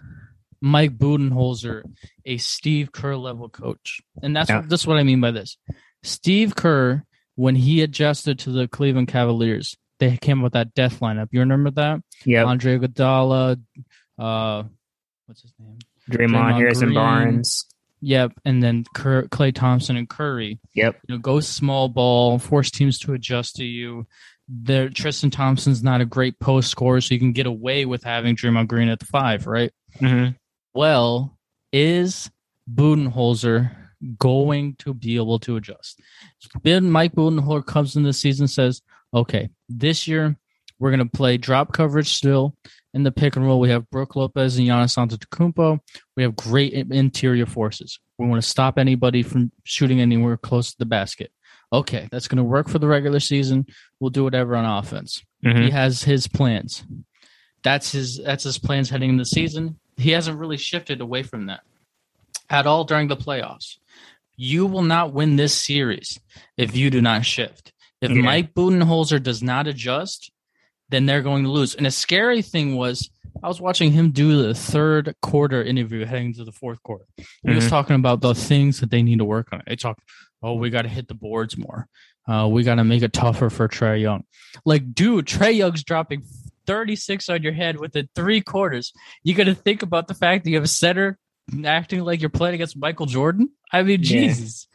Mike 0.60 0.96
Budenholzer 0.96 1.82
a 2.24 2.36
Steve 2.38 2.92
Kerr 2.92 3.16
level 3.16 3.48
coach? 3.48 4.00
And 4.22 4.34
that's 4.36 4.48
Yeah. 4.50 4.60
what, 4.60 4.68
that's 4.68 4.86
what 4.86 4.98
I 4.98 5.02
mean 5.02 5.20
by 5.20 5.30
this. 5.30 5.56
Steve 6.02 6.54
Kerr, 6.54 7.04
when 7.34 7.56
he 7.56 7.82
adjusted 7.82 8.38
to 8.40 8.50
the 8.50 8.68
Cleveland 8.68 9.08
Cavaliers, 9.08 9.76
they 9.98 10.16
came 10.16 10.38
up 10.40 10.44
with 10.44 10.52
that 10.54 10.74
death 10.74 11.00
lineup. 11.00 11.28
You 11.32 11.40
remember 11.40 11.70
that? 11.72 12.00
Yeah. 12.24 12.44
Andre 12.44 12.78
Iguodala, 12.78 13.60
uh, 14.18 14.62
what's 15.26 15.42
his 15.42 15.52
name? 15.58 15.78
Draymond, 16.10 16.28
Draymond 16.30 16.54
Harrison 16.54 16.86
Green. 16.88 16.94
Barnes. 16.94 17.66
Yep, 18.02 18.32
and 18.44 18.62
then 18.62 18.84
Klay 18.94 19.54
Thompson 19.54 19.96
and 19.96 20.08
Curry. 20.08 20.60
Yep. 20.74 21.00
You 21.08 21.14
know, 21.14 21.18
go 21.18 21.40
small 21.40 21.88
ball, 21.88 22.38
force 22.38 22.70
teams 22.70 22.98
to 23.00 23.14
adjust 23.14 23.56
to 23.56 23.64
you. 23.64 24.06
There, 24.48 24.88
Tristan 24.88 25.30
Thompson's 25.30 25.82
not 25.82 26.00
a 26.00 26.04
great 26.04 26.38
post 26.38 26.70
scorer, 26.70 27.00
so 27.00 27.14
you 27.14 27.18
can 27.20 27.32
get 27.32 27.46
away 27.46 27.84
with 27.84 28.04
having 28.04 28.36
Draymond 28.36 28.68
Green 28.68 28.88
at 28.88 29.00
the 29.00 29.06
five, 29.06 29.46
right? 29.46 29.72
Mm-hmm. 30.00 30.32
Well, 30.72 31.36
is 31.72 32.30
Budenholzer 32.72 33.74
going 34.18 34.76
to 34.76 34.94
be 34.94 35.16
able 35.16 35.38
to 35.40 35.56
adjust? 35.56 36.00
Then 36.62 36.90
Mike 36.90 37.14
Budenholzer 37.14 37.66
comes 37.66 37.96
in 37.96 38.04
this 38.04 38.20
season 38.20 38.44
and 38.44 38.50
says, 38.50 38.82
okay, 39.12 39.48
this 39.68 40.06
year 40.06 40.36
we're 40.78 40.90
going 40.90 41.08
to 41.08 41.16
play 41.16 41.38
drop 41.38 41.72
coverage 41.72 42.14
still. 42.14 42.54
In 42.94 43.02
the 43.02 43.12
pick 43.12 43.36
and 43.36 43.44
roll, 43.44 43.60
we 43.60 43.70
have 43.70 43.90
Brook 43.90 44.16
Lopez 44.16 44.56
and 44.56 44.66
Giannis 44.66 44.96
Antetokounmpo. 44.96 45.80
We 46.16 46.22
have 46.22 46.36
great 46.36 46.72
interior 46.72 47.46
forces. 47.46 47.98
We 48.16 48.26
want 48.26 48.42
to 48.42 48.48
stop 48.48 48.78
anybody 48.78 49.22
from 49.22 49.52
shooting 49.64 50.00
anywhere 50.00 50.36
close 50.36 50.70
to 50.70 50.78
the 50.78 50.86
basket. 50.86 51.30
Okay, 51.72 52.08
that's 52.12 52.28
going 52.28 52.36
to 52.38 52.44
work 52.44 52.68
for 52.68 52.78
the 52.78 52.86
regular 52.86 53.20
season. 53.20 53.66
We'll 54.00 54.10
do 54.10 54.24
whatever 54.24 54.54
on 54.56 54.64
offense. 54.64 55.22
Mm-hmm. 55.44 55.62
He 55.62 55.70
has 55.70 56.02
his 56.02 56.28
plans. 56.28 56.84
That's 57.62 57.90
his 57.92 58.18
that's 58.18 58.44
his 58.44 58.58
plans 58.58 58.88
heading 58.90 59.10
into 59.10 59.22
the 59.22 59.26
season. 59.26 59.78
He 59.96 60.10
hasn't 60.10 60.38
really 60.38 60.56
shifted 60.58 61.00
away 61.00 61.22
from 61.24 61.46
that 61.46 61.60
at 62.48 62.66
all 62.66 62.84
during 62.84 63.08
the 63.08 63.16
playoffs. 63.16 63.78
You 64.36 64.66
will 64.66 64.82
not 64.82 65.12
win 65.12 65.36
this 65.36 65.54
series 65.54 66.20
if 66.56 66.76
you 66.76 66.90
do 66.90 67.00
not 67.00 67.24
shift. 67.24 67.72
If 68.00 68.10
Yeah. 68.10 68.22
Mike 68.22 68.54
Budenholzer 68.54 69.20
does 69.22 69.42
not 69.42 69.66
adjust, 69.66 70.30
then 70.90 71.06
they're 71.06 71.22
going 71.22 71.44
to 71.44 71.50
lose. 71.50 71.74
And 71.74 71.86
a 71.86 71.90
scary 71.90 72.42
thing 72.42 72.76
was 72.76 73.10
I 73.42 73.48
was 73.48 73.60
watching 73.60 73.92
him 73.92 74.10
do 74.12 74.42
the 74.42 74.54
third 74.54 75.14
quarter 75.20 75.62
interview 75.62 76.04
heading 76.04 76.32
to 76.34 76.44
the 76.44 76.52
fourth 76.52 76.82
quarter. 76.82 77.04
He 77.16 77.50
was 77.50 77.64
Mhm. 77.66 77.70
talking 77.70 77.96
about 77.96 78.20
the 78.20 78.34
things 78.34 78.80
that 78.80 78.90
they 78.90 79.02
need 79.02 79.18
to 79.18 79.24
work 79.26 79.48
on. 79.52 79.62
They 79.66 79.76
talk, 79.76 79.98
oh, 80.42 80.54
we 80.54 80.70
got 80.70 80.82
to 80.82 80.88
hit 80.88 81.08
the 81.08 81.14
boards 81.14 81.56
more. 81.56 81.88
Uh, 82.28 82.48
we 82.50 82.62
got 82.62 82.76
to 82.76 82.84
make 82.84 83.02
it 83.02 83.12
tougher 83.12 83.50
for 83.50 83.68
Trae 83.68 84.00
Young. 84.00 84.24
Like, 84.64 84.94
dude, 84.94 85.26
Trae 85.26 85.54
Young's 85.54 85.84
dropping 85.84 86.24
36 86.66 87.28
on 87.28 87.42
your 87.42 87.52
head 87.52 87.78
within 87.78 88.08
three 88.14 88.40
quarters. 88.40 88.92
You 89.22 89.34
got 89.34 89.44
to 89.44 89.54
think 89.54 89.82
about 89.82 90.08
the 90.08 90.14
fact 90.14 90.44
that 90.44 90.50
you 90.50 90.56
have 90.56 90.64
a 90.64 90.68
center 90.68 91.18
acting 91.64 92.00
like 92.00 92.20
you're 92.20 92.30
playing 92.30 92.56
against 92.56 92.76
Michael 92.76 93.06
Jordan. 93.06 93.50
I 93.72 93.82
mean, 93.82 94.00
Yeah. 94.00 94.06
Jesus. 94.06 94.66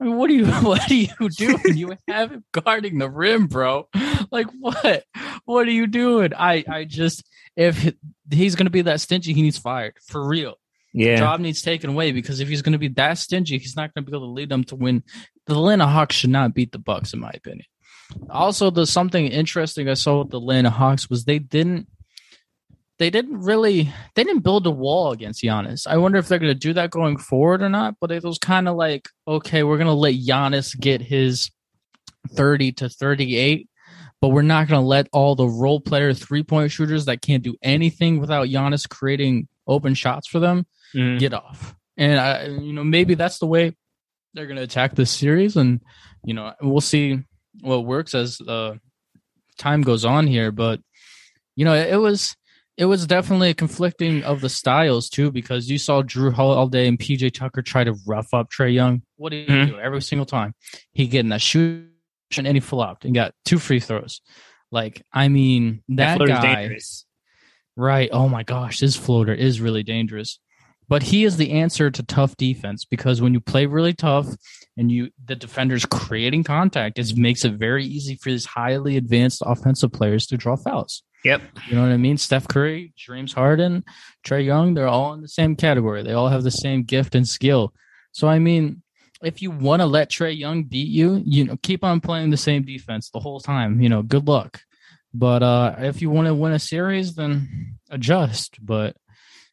I 0.00 0.04
mean, 0.04 0.16
what 0.16 0.28
do 0.28 0.34
you 0.34 0.46
what 0.62 0.86
do 0.88 0.96
you 0.96 1.28
do 1.30 1.56
when 1.56 1.76
you 1.76 1.96
have 2.08 2.32
him 2.32 2.44
guarding 2.52 2.98
the 2.98 3.08
rim, 3.08 3.46
bro? 3.46 3.88
Like 4.30 4.48
what? 4.58 5.04
What 5.44 5.68
are 5.68 5.72
you 5.72 5.86
doing? 5.86 6.32
I 6.36 6.64
I 6.68 6.84
just 6.84 7.24
if 7.56 7.94
he's 8.30 8.56
gonna 8.56 8.70
be 8.70 8.82
that 8.82 9.00
stingy, 9.00 9.32
he 9.32 9.42
needs 9.42 9.58
fired 9.58 9.94
for 10.04 10.26
real. 10.26 10.54
Yeah. 10.96 11.16
Job 11.16 11.40
needs 11.40 11.60
taken 11.60 11.90
away 11.90 12.12
because 12.12 12.40
if 12.40 12.48
he's 12.48 12.62
gonna 12.62 12.78
be 12.78 12.88
that 12.88 13.18
stingy, 13.18 13.58
he's 13.58 13.76
not 13.76 13.92
gonna 13.92 14.06
be 14.06 14.12
able 14.12 14.28
to 14.28 14.32
lead 14.32 14.48
them 14.48 14.64
to 14.64 14.76
win. 14.76 15.02
The 15.46 15.52
Atlanta 15.52 15.86
Hawks 15.86 16.16
should 16.16 16.30
not 16.30 16.54
beat 16.54 16.72
the 16.72 16.78
Bucks, 16.78 17.12
in 17.12 17.20
my 17.20 17.30
opinion. 17.34 17.66
Also, 18.30 18.70
the 18.70 18.86
something 18.86 19.26
interesting 19.26 19.90
I 19.90 19.94
saw 19.94 20.20
with 20.20 20.30
the 20.30 20.38
Atlanta 20.38 20.70
Hawks 20.70 21.10
was 21.10 21.24
they 21.24 21.38
didn't 21.38 21.86
they 22.98 23.10
didn't 23.10 23.42
really 23.42 23.92
they 24.14 24.24
didn't 24.24 24.42
build 24.42 24.66
a 24.66 24.70
wall 24.70 25.12
against 25.12 25.42
Giannis. 25.42 25.86
I 25.86 25.98
wonder 25.98 26.18
if 26.18 26.28
they're 26.28 26.38
going 26.38 26.52
to 26.52 26.58
do 26.58 26.72
that 26.72 26.90
going 26.90 27.18
forward 27.18 27.60
or 27.60 27.68
not. 27.68 27.96
But 28.00 28.10
it 28.10 28.24
was 28.24 28.38
kind 28.38 28.68
of 28.68 28.76
like, 28.76 29.08
okay, 29.28 29.64
we're 29.64 29.76
going 29.76 29.86
to 29.86 29.92
let 29.92 30.14
Giannis 30.14 30.78
get 30.78 31.02
his 31.02 31.50
thirty 32.30 32.72
to 32.72 32.88
thirty 32.88 33.36
eight, 33.36 33.68
but 34.22 34.28
we're 34.28 34.40
not 34.40 34.68
going 34.68 34.80
to 34.80 34.86
let 34.86 35.08
all 35.12 35.34
the 35.34 35.46
role 35.46 35.80
player 35.80 36.14
three 36.14 36.42
point 36.42 36.70
shooters 36.70 37.04
that 37.04 37.20
can't 37.20 37.42
do 37.42 37.54
anything 37.62 38.18
without 38.18 38.48
Giannis 38.48 38.88
creating 38.88 39.48
open 39.66 39.92
shots 39.92 40.26
for 40.26 40.38
them 40.38 40.64
Mhm. 40.96 41.18
get 41.18 41.34
off. 41.34 41.74
And 41.96 42.18
I, 42.18 42.46
you 42.46 42.72
know, 42.72 42.84
maybe 42.84 43.14
that's 43.14 43.38
the 43.38 43.46
way 43.46 43.74
they're 44.34 44.46
going 44.46 44.56
to 44.56 44.62
attack 44.62 44.94
this 44.94 45.10
series, 45.10 45.56
and 45.56 45.80
you 46.24 46.34
know, 46.34 46.52
we'll 46.60 46.80
see 46.80 47.20
what 47.60 47.86
works 47.86 48.14
as 48.14 48.40
uh, 48.40 48.74
time 49.58 49.82
goes 49.82 50.04
on 50.04 50.26
here. 50.26 50.50
But 50.52 50.80
you 51.54 51.64
know, 51.64 51.74
it, 51.74 51.96
was 51.96 52.36
it 52.76 52.84
was 52.84 53.06
definitely 53.06 53.50
a 53.50 53.54
conflicting 53.54 54.22
of 54.24 54.40
the 54.42 54.48
styles 54.50 55.08
too, 55.08 55.30
because 55.32 55.70
you 55.70 55.78
saw 55.78 56.02
Jrue 56.02 56.32
Holiday 56.34 56.86
and 56.86 56.98
PJ 56.98 57.32
Tucker 57.32 57.62
try 57.62 57.84
to 57.84 57.94
rough 58.06 58.34
up 58.34 58.50
Trae 58.50 58.74
Young. 58.74 59.02
What 59.16 59.30
did 59.30 59.48
he 59.48 59.54
Mhm. 59.54 59.66
do 59.68 59.78
every 59.80 60.02
single 60.02 60.26
time? 60.26 60.54
He 60.92 61.06
get 61.06 61.20
in 61.20 61.30
that 61.30 61.40
shoot 61.40 61.88
and 62.36 62.46
he 62.46 62.60
flopped 62.60 63.04
and 63.06 63.14
got 63.14 63.32
two 63.46 63.58
free 63.58 63.80
throws. 63.80 64.20
Like, 64.70 65.00
I 65.12 65.28
mean, 65.28 65.82
that, 65.90 66.16
floater's 66.18 66.38
guy. 66.40 66.54
dangerous. 66.56 67.06
Right. 67.76 68.10
Oh 68.12 68.28
my 68.28 68.42
gosh, 68.42 68.80
this 68.80 68.96
floater 68.96 69.32
is 69.32 69.60
really 69.60 69.82
dangerous. 69.84 70.38
But 70.88 71.02
he 71.02 71.24
is 71.24 71.36
the 71.36 71.52
answer 71.52 71.90
to 71.90 72.02
tough 72.02 72.36
defense 72.36 72.84
because 72.84 73.20
when 73.20 73.34
you 73.34 73.40
play 73.40 73.66
really 73.66 73.92
tough 73.92 74.28
and 74.76 74.90
you 74.90 75.10
the 75.24 75.34
defender's 75.34 75.84
creating 75.84 76.44
contact, 76.44 76.98
it 76.98 77.16
makes 77.16 77.44
it 77.44 77.54
very 77.54 77.84
easy 77.84 78.16
for 78.16 78.30
these 78.30 78.44
highly 78.44 78.96
advanced 78.96 79.42
offensive 79.44 79.92
players 79.92 80.26
to 80.28 80.36
draw 80.36 80.56
fouls. 80.56 81.02
Yep. 81.24 81.42
You 81.68 81.74
know 81.74 81.82
what 81.82 81.90
I 81.90 81.96
mean? 81.96 82.18
Steph 82.18 82.46
Curry, 82.46 82.92
James 82.96 83.32
Harden, 83.32 83.84
Trae 84.24 84.44
Young, 84.44 84.74
they're 84.74 84.86
all 84.86 85.12
in 85.12 85.22
the 85.22 85.28
same 85.28 85.56
category. 85.56 86.04
They 86.04 86.12
all 86.12 86.28
have 86.28 86.44
the 86.44 86.52
same 86.52 86.84
gift 86.84 87.16
and 87.16 87.26
skill. 87.26 87.74
So 88.12 88.28
I 88.28 88.38
mean, 88.38 88.82
if 89.22 89.42
you 89.42 89.50
want 89.50 89.80
to 89.80 89.86
let 89.86 90.10
Trae 90.10 90.38
Young 90.38 90.64
beat 90.64 90.88
you, 90.88 91.20
you 91.24 91.44
know, 91.44 91.56
keep 91.62 91.82
on 91.82 92.00
playing 92.00 92.30
the 92.30 92.36
same 92.36 92.62
defense 92.62 93.10
the 93.10 93.18
whole 93.18 93.40
time. 93.40 93.80
You 93.80 93.88
know, 93.88 94.02
good 94.02 94.28
luck. 94.28 94.60
But 95.12 95.42
uh 95.42 95.74
if 95.78 96.00
you 96.00 96.10
want 96.10 96.28
to 96.28 96.34
win 96.34 96.52
a 96.52 96.60
series, 96.60 97.16
then 97.16 97.78
adjust. 97.90 98.64
But 98.64 98.96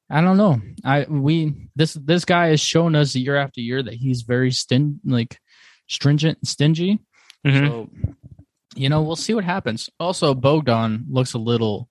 I 0.10 0.22
don't 0.22 0.38
know. 0.38 0.62
I 0.84 1.06
we 1.10 1.54
this 1.76 1.94
this 1.94 2.26
guy 2.26 2.48
has 2.48 2.60
shown 2.62 2.96
us 2.96 3.16
year 3.16 3.36
after 3.36 3.62
year 3.62 3.82
that 3.82 3.94
he's 3.96 4.22
very 4.24 4.52
stin 4.52 5.00
like 5.06 5.40
stringent 5.88 6.38
and 6.40 6.48
stingy. 6.48 7.00
Mhm. 7.46 7.68
So 7.68 7.90
you 8.76 8.90
know, 8.90 9.02
we'll 9.04 9.16
see 9.16 9.34
what 9.34 9.44
happens. 9.44 9.90
Also, 10.00 10.34
Bogdan 10.34 11.06
looks 11.10 11.34
a 11.34 11.38
little 11.40 11.90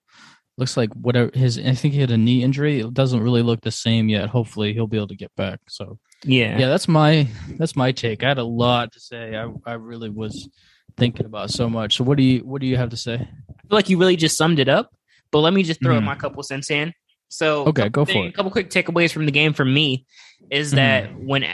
looks 0.58 0.76
like 0.76 0.92
whatever 0.94 1.30
his 1.34 1.58
I 1.58 1.74
think 1.74 1.94
he 1.94 2.00
had 2.00 2.10
a 2.10 2.16
knee 2.18 2.42
injury. 2.42 2.80
It 2.80 2.92
doesn't 2.94 3.20
really 3.22 3.42
look 3.42 3.60
the 3.62 3.70
same 3.70 4.08
yet. 4.08 4.28
Hopefully 4.28 4.72
he'll 4.74 4.86
be 4.86 4.96
able 4.98 5.08
to 5.08 5.16
get 5.16 5.34
back. 5.36 5.60
So 5.68 5.98
Yeah. 6.24 6.58
yeah, 6.58 6.68
that's 6.68 6.88
my 6.88 7.26
that's 7.58 7.74
my 7.76 7.92
take. 7.92 8.22
I 8.22 8.28
had 8.28 8.38
a 8.38 8.44
lot 8.44 8.92
to 8.92 9.00
say. 9.00 9.36
I 9.36 9.50
I 9.64 9.74
really 9.74 10.10
was 10.10 10.48
thinking 10.96 11.24
about 11.26 11.50
so 11.50 11.68
much. 11.70 11.96
So 11.96 12.04
what 12.04 12.18
do 12.18 12.22
you 12.24 12.40
what 12.40 12.60
do 12.60 12.66
you 12.66 12.76
have 12.76 12.90
to 12.90 12.96
say? 12.96 13.14
I 13.14 13.16
feel 13.18 13.78
like 13.78 13.88
you 13.88 13.98
really 13.98 14.16
just 14.16 14.36
summed 14.36 14.58
it 14.58 14.68
up. 14.68 14.90
But 15.30 15.40
let 15.40 15.54
me 15.54 15.62
just 15.62 15.80
throw 15.82 15.98
Mhm. 15.98 16.04
my 16.04 16.14
couple 16.14 16.42
cents 16.42 16.70
in. 16.70 16.92
So 17.32 17.64
Okay, 17.68 17.88
go 17.88 18.04
thing- 18.04 18.24
for 18.24 18.28
A 18.28 18.32
couple 18.32 18.50
quick 18.52 18.68
takeaways 18.68 19.10
from 19.10 19.24
the 19.24 19.32
game 19.32 19.54
for 19.54 19.64
me 19.64 20.04
is 20.50 20.72
Mhm. 20.72 20.76
that 20.76 21.18
when 21.18 21.46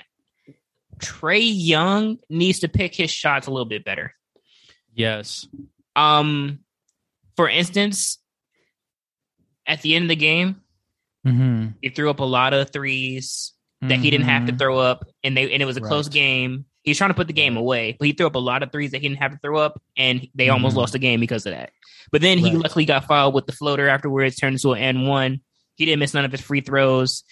Trae 0.98 1.40
Young 1.54 2.18
needs 2.28 2.58
to 2.60 2.68
pick 2.68 2.96
his 2.96 3.12
shots 3.12 3.46
a 3.46 3.50
little 3.52 3.64
bit 3.64 3.84
better. 3.84 4.12
Yes. 4.92 5.46
Um, 5.94 6.58
for 7.36 7.48
instance, 7.48 8.18
at 9.68 9.82
the 9.82 9.94
end 9.94 10.06
of 10.06 10.08
the 10.08 10.16
game, 10.16 10.62
Mm-hmm. 11.24 11.68
he 11.80 11.90
threw 11.90 12.10
up 12.10 12.18
a 12.20 12.24
lot 12.24 12.52
of 12.54 12.70
threes 12.70 13.52
that 13.82 14.00
he 14.00 14.10
didn't 14.10 14.26
have 14.26 14.46
to 14.46 14.56
throw 14.56 14.78
up, 14.80 15.04
and 15.22 15.36
they 15.36 15.52
and 15.52 15.62
it 15.62 15.66
was 15.66 15.76
a 15.76 15.80
close 15.80 16.08
game. 16.08 16.64
He's 16.82 16.98
trying 16.98 17.10
to 17.10 17.14
put 17.14 17.28
the 17.28 17.32
game 17.32 17.56
away, 17.56 17.94
but 17.98 18.06
he 18.06 18.12
threw 18.12 18.26
up 18.26 18.34
a 18.34 18.38
lot 18.40 18.64
of 18.64 18.72
threes 18.72 18.90
that 18.90 19.00
he 19.02 19.08
didn't 19.08 19.22
have 19.22 19.30
to 19.32 19.38
throw 19.38 19.58
up, 19.58 19.80
and 19.96 20.26
they 20.34 20.48
almost 20.48 20.74
Mhm. 20.74 20.78
lost 20.78 20.92
the 20.94 20.98
game 20.98 21.20
because 21.20 21.46
of 21.46 21.52
that. 21.52 21.70
But 22.10 22.20
then 22.22 22.38
he 22.38 22.46
Right. 22.46 22.54
luckily 22.62 22.84
got 22.84 23.04
fouled 23.06 23.34
with 23.34 23.46
the 23.46 23.52
floater 23.52 23.88
afterwards, 23.88 24.34
turned 24.36 24.54
into 24.54 24.72
an 24.72 24.82
N 24.82 25.06
one. 25.06 25.40
He 25.78 25.86
didn't 25.86 26.00
miss 26.00 26.12
none 26.12 26.24
of 26.26 26.32
his 26.32 26.40
free 26.42 26.60
throws, 26.60 27.24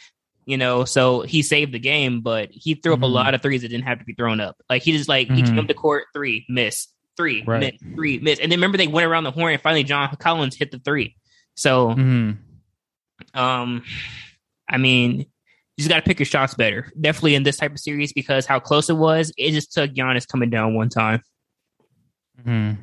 you 0.47 0.57
know, 0.57 0.85
so 0.85 1.21
he 1.23 1.43
saved 1.43 1.73
the 1.73 1.79
game. 1.79 2.21
But 2.23 2.49
he 2.53 2.75
threw 2.75 2.95
up 2.95 3.03
a 3.03 3.07
Mhm. 3.07 3.13
lot 3.13 3.35
of 3.35 3.43
threes 3.43 3.63
that 3.63 3.69
didn't 3.69 3.85
have 3.85 3.99
to 3.99 4.05
be 4.05 4.15
thrown 4.15 4.41
up. 4.41 4.57
Like 4.71 4.83
he 4.83 4.93
just 4.93 5.09
like 5.09 5.29
he 5.29 5.43
Mhm. 5.43 5.47
came 5.47 5.59
up 5.59 5.67
the 5.67 5.75
court 5.75 6.05
three, 6.15 6.47
miss, 6.49 6.89
three, 7.17 7.43
Right. 7.47 7.61
miss, 7.61 7.95
three, 7.95 8.19
miss, 8.19 8.39
and 8.39 8.51
then 8.51 8.59
remember 8.59 8.79
they 8.79 8.87
went 8.87 9.07
around 9.07 9.25
the 9.25 9.31
horn 9.33 9.53
and 9.53 9.61
finally 9.63 9.85
John 9.85 10.15
Collins 10.17 10.57
hit 10.57 10.71
the 10.71 10.79
three. 10.79 11.17
So 11.55 11.89
Mm-hmm. 11.91 13.39
um, 13.39 13.83
I 14.69 14.79
mean, 14.79 15.21
you 15.21 15.27
just 15.79 15.89
got 15.89 15.97
to 15.97 16.03
pick 16.03 16.19
your 16.19 16.27
shots 16.27 16.55
better. 16.55 16.91
Definitely 17.01 17.35
in 17.35 17.43
this 17.43 17.57
type 17.57 17.73
of 17.73 17.79
series 17.81 18.13
because 18.13 18.47
how 18.47 18.61
close 18.61 18.89
it 18.89 18.97
was, 18.97 19.33
it 19.37 19.53
just 19.53 19.73
took 19.73 19.93
Giannis 19.93 20.27
coming 20.27 20.51
down 20.51 20.75
one 20.75 20.89
time. 20.89 21.23
Mm-hmm. 22.41 22.81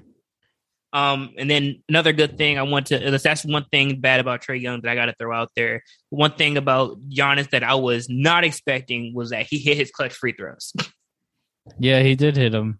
Um, 0.93 1.31
and 1.39 1.49
then 1.49 1.81
another 1.89 2.13
good 2.13 2.37
thing 2.37 2.59
I 2.59 2.61
want 2.61 2.85
to 2.87 2.99
that's 3.17 3.43
one 3.43 3.65
thing 3.71 3.99
bad 3.99 4.19
about 4.19 4.43
Trae 4.43 4.61
Young 4.61 4.81
that 4.81 4.91
I 4.91 4.95
got 4.95 5.07
to 5.07 5.15
throw 5.19 5.35
out 5.35 5.49
there. 5.55 5.81
One 6.11 6.33
thing 6.33 6.55
about 6.55 6.97
Giannis 7.09 7.49
that 7.49 7.63
I 7.63 7.73
was 7.73 8.07
not 8.09 8.43
expecting 8.43 9.15
was 9.15 9.31
that 9.31 9.47
he 9.49 9.57
hit 9.57 9.75
his 9.77 9.89
clutch 9.91 10.13
free 10.13 10.33
throws. 10.33 10.71
Yeah, 11.79 12.01
he 12.03 12.15
did 12.15 12.35
hit 12.35 12.53
him. 12.53 12.79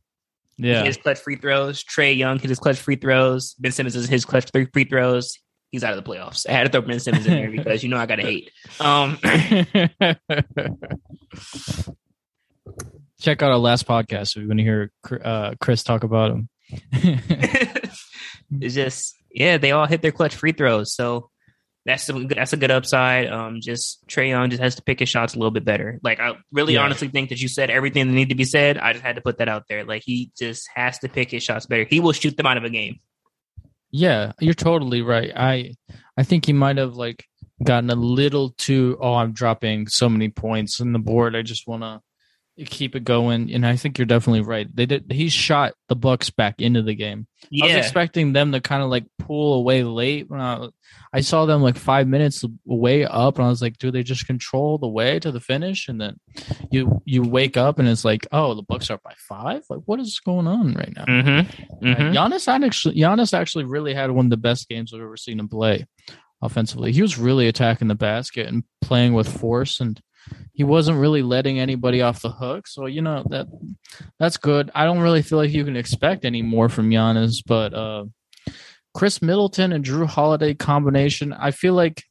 He 0.57 0.67
Yeah. 0.69 0.83
his 0.83 0.97
clutch 0.97 1.17
free 1.17 1.37
throws. 1.37 1.85
Trae 1.85 2.17
Young 2.17 2.37
hit 2.37 2.49
his 2.49 2.59
clutch 2.59 2.77
free 2.77 2.97
throws. 2.97 3.53
Ben 3.53 3.71
Simmons 3.71 3.95
is 3.95 4.09
his 4.09 4.25
clutch 4.25 4.51
three 4.51 4.67
free 4.73 4.83
throws. 4.83 5.37
He's 5.71 5.85
out 5.85 5.97
of 5.97 6.03
the 6.03 6.11
playoffs. 6.11 6.45
I 6.47 6.51
had 6.51 6.65
to 6.65 6.69
throw 6.69 6.81
Ben 6.81 6.99
Simmons 6.99 7.25
in 7.25 7.31
there 7.31 7.49
because 7.51 7.81
you 7.81 7.87
know 7.87 7.95
I 7.97 8.05
got 8.05 8.17
to 8.17 8.23
hate. 8.23 8.51
Um, 8.81 9.17
Check 13.21 13.41
out 13.41 13.51
our 13.51 13.57
last 13.57 13.87
podcast 13.87 14.35
if 14.35 14.41
you 14.41 14.47
want 14.49 14.59
to 14.59 14.63
hear 14.63 14.91
uh, 15.23 15.55
Chris 15.61 15.83
talk 15.83 16.03
about 16.03 16.31
him. 16.31 16.49
it's 16.91 18.75
just 18.75 19.15
yeah, 19.31 19.57
they 19.57 19.71
all 19.71 19.85
hit 19.87 20.01
their 20.01 20.11
clutch 20.11 20.35
free 20.35 20.51
throws. 20.51 20.93
So 20.95 21.29
that's 21.85 22.07
a, 22.09 22.13
that's 22.13 22.53
a 22.53 22.57
good 22.57 22.71
upside. 22.71 23.27
Um, 23.27 23.59
just 23.61 24.07
Trae 24.07 24.29
Young 24.29 24.49
just 24.49 24.61
has 24.61 24.75
to 24.75 24.83
pick 24.83 24.99
his 24.99 25.09
shots 25.09 25.33
a 25.33 25.37
little 25.37 25.51
bit 25.51 25.65
better. 25.65 25.99
Like 26.03 26.19
I 26.19 26.33
really 26.51 26.75
Yeah. 26.75 26.83
honestly 26.83 27.09
think 27.09 27.29
that 27.29 27.41
you 27.41 27.47
said 27.47 27.69
everything 27.69 28.07
that 28.07 28.13
need 28.13 28.29
to 28.29 28.35
be 28.35 28.45
said. 28.45 28.77
I 28.77 28.93
just 28.93 29.03
had 29.03 29.15
to 29.15 29.21
put 29.21 29.39
that 29.39 29.49
out 29.49 29.63
there. 29.67 29.83
Like 29.83 30.03
he 30.05 30.31
just 30.37 30.69
has 30.75 30.99
to 30.99 31.09
pick 31.09 31.31
his 31.31 31.43
shots 31.43 31.65
better. 31.65 31.83
He 31.83 31.99
will 31.99 32.13
shoot 32.13 32.37
them 32.37 32.45
out 32.45 32.57
of 32.57 32.63
a 32.63 32.69
game. 32.69 32.99
Yeah, 33.91 34.31
you're 34.39 34.53
totally 34.53 35.01
right. 35.01 35.31
I 35.35 35.75
I 36.17 36.23
think 36.23 36.45
he 36.45 36.53
might 36.53 36.77
have 36.77 36.95
like 36.95 37.25
gotten 37.63 37.89
a 37.89 37.95
little 37.95 38.51
too 38.57 38.97
oh 39.01 39.13
I'm 39.15 39.33
dropping 39.33 39.87
so 39.87 40.09
many 40.09 40.29
points 40.29 40.79
on 40.81 40.93
the 40.93 40.99
board. 40.99 41.35
I 41.35 41.41
just 41.41 41.67
want 41.67 41.83
to 41.83 42.01
keep 42.65 42.95
it 42.95 43.03
going 43.03 43.51
and 43.51 43.65
I 43.65 43.75
think 43.77 43.97
you're 43.97 44.05
definitely 44.05 44.41
right. 44.41 44.67
They 44.73 44.85
did 44.85 45.11
he 45.11 45.29
shot 45.29 45.73
the 45.89 45.95
Bucks 45.95 46.29
back 46.29 46.61
into 46.61 46.83
the 46.83 46.93
game. 46.93 47.25
I 47.61 47.65
was 47.65 47.73
expecting 47.79 48.31
them 48.31 48.51
to 48.51 48.61
kind 48.61 48.83
of 48.83 48.89
like 48.89 49.05
pull 49.17 49.55
away 49.55 49.83
late 49.83 50.29
when 50.29 50.39
I 50.39 50.67
I 51.11 51.21
saw 51.21 51.45
them 51.45 51.63
like 51.63 51.77
5 51.77 52.07
minutes 52.07 52.45
away 52.69 53.05
up 53.05 53.37
and 53.37 53.47
I 53.47 53.49
was 53.49 53.61
like 53.61 53.77
do 53.79 53.89
they 53.89 54.03
just 54.03 54.27
control 54.27 54.77
the 54.77 54.87
way 54.87 55.19
to 55.19 55.31
the 55.31 55.39
finish 55.39 55.87
and 55.87 55.99
then 55.99 56.19
you 56.71 57.01
you 57.05 57.23
wake 57.23 57.57
up 57.57 57.79
and 57.79 57.87
it's 57.87 58.05
like 58.05 58.27
oh 58.31 58.53
the 58.53 58.61
Bucks 58.61 58.91
are 58.91 58.95
up 58.95 59.03
by 59.03 59.15
5? 59.17 59.63
Like 59.69 59.81
what 59.85 59.99
is 59.99 60.19
going 60.19 60.47
on 60.47 60.73
right 60.73 60.93
now? 60.95 61.05
mm-hmm. 61.05 61.49
Uh, 61.49 61.93
Mm-hmm. 61.93 62.15
Giannis 62.15 62.47
actually 62.47 62.95
Giannis 62.95 63.33
actually 63.33 63.65
really 63.65 63.93
had 63.93 64.11
one 64.11 64.27
of 64.27 64.29
the 64.29 64.37
best 64.37 64.69
games 64.69 64.93
I've 64.93 65.01
ever 65.01 65.17
seen 65.17 65.39
him 65.39 65.49
play 65.49 65.85
offensively. 66.41 66.91
He 66.91 67.01
was 67.01 67.17
really 67.17 67.47
attacking 67.47 67.87
the 67.87 67.95
basket 67.95 68.47
and 68.47 68.63
playing 68.81 69.13
with 69.13 69.27
force 69.39 69.79
and 69.79 69.99
he 70.53 70.63
wasn't 70.63 70.99
really 70.99 71.21
letting 71.21 71.59
anybody 71.59 72.01
off 72.01 72.21
the 72.21 72.31
hook. 72.31 72.67
So, 72.67 72.85
you 72.85 73.01
know, 73.01 73.23
that 73.29 73.47
that's 74.19 74.37
good. 74.37 74.71
I 74.75 74.85
don't 74.85 74.99
really 74.99 75.21
feel 75.21 75.37
like 75.37 75.51
you 75.51 75.65
can 75.65 75.75
expect 75.75 76.25
any 76.25 76.41
more 76.41 76.69
from 76.69 76.89
Giannis, 76.89 77.37
but 77.45 77.73
uh 77.73 78.05
Khris 78.95 79.21
Middleton 79.21 79.73
and 79.73 79.83
Jrue 79.83 80.05
Holiday 80.07 80.53
combination, 80.53 81.33
I 81.33 81.51
feel 81.51 81.73
like 81.73 82.03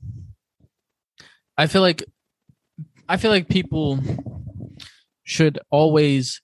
I 1.57 1.67
feel 1.67 1.83
like 1.83 2.05
I 3.09 3.17
feel 3.17 3.31
like 3.31 3.49
people 3.49 3.99
should 5.25 5.59
always 5.71 6.41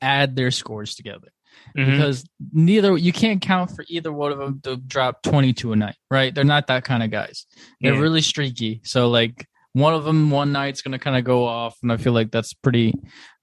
add 0.00 0.36
their 0.36 0.50
scores 0.50 0.94
together 0.94 1.28
Mm-hmm. 1.76 1.90
because 1.92 2.24
neither 2.52 2.96
you 2.96 3.12
can't 3.12 3.40
count 3.40 3.70
for 3.70 3.84
either 3.88 4.12
one 4.12 4.32
of 4.32 4.38
them 4.38 4.60
to 4.64 4.76
drop 4.76 5.22
22 5.22 5.72
a 5.72 5.76
night 5.76 5.94
right 6.10 6.34
they're 6.34 6.44
not 6.44 6.66
that 6.66 6.82
kind 6.84 7.02
of 7.02 7.10
guys 7.10 7.46
they're 7.80 7.94
Yeah. 7.94 8.00
really 8.00 8.20
streaky 8.22 8.80
so 8.84 9.08
like 9.10 9.46
one 9.74 9.94
of 9.94 10.04
them 10.04 10.30
one 10.30 10.52
night's 10.52 10.82
gonna 10.82 10.98
kind 10.98 11.16
of 11.16 11.24
go 11.24 11.44
off 11.46 11.76
and 11.82 11.92
i 11.92 11.96
feel 11.96 12.12
like 12.12 12.30
that's 12.30 12.52
pretty 12.52 12.94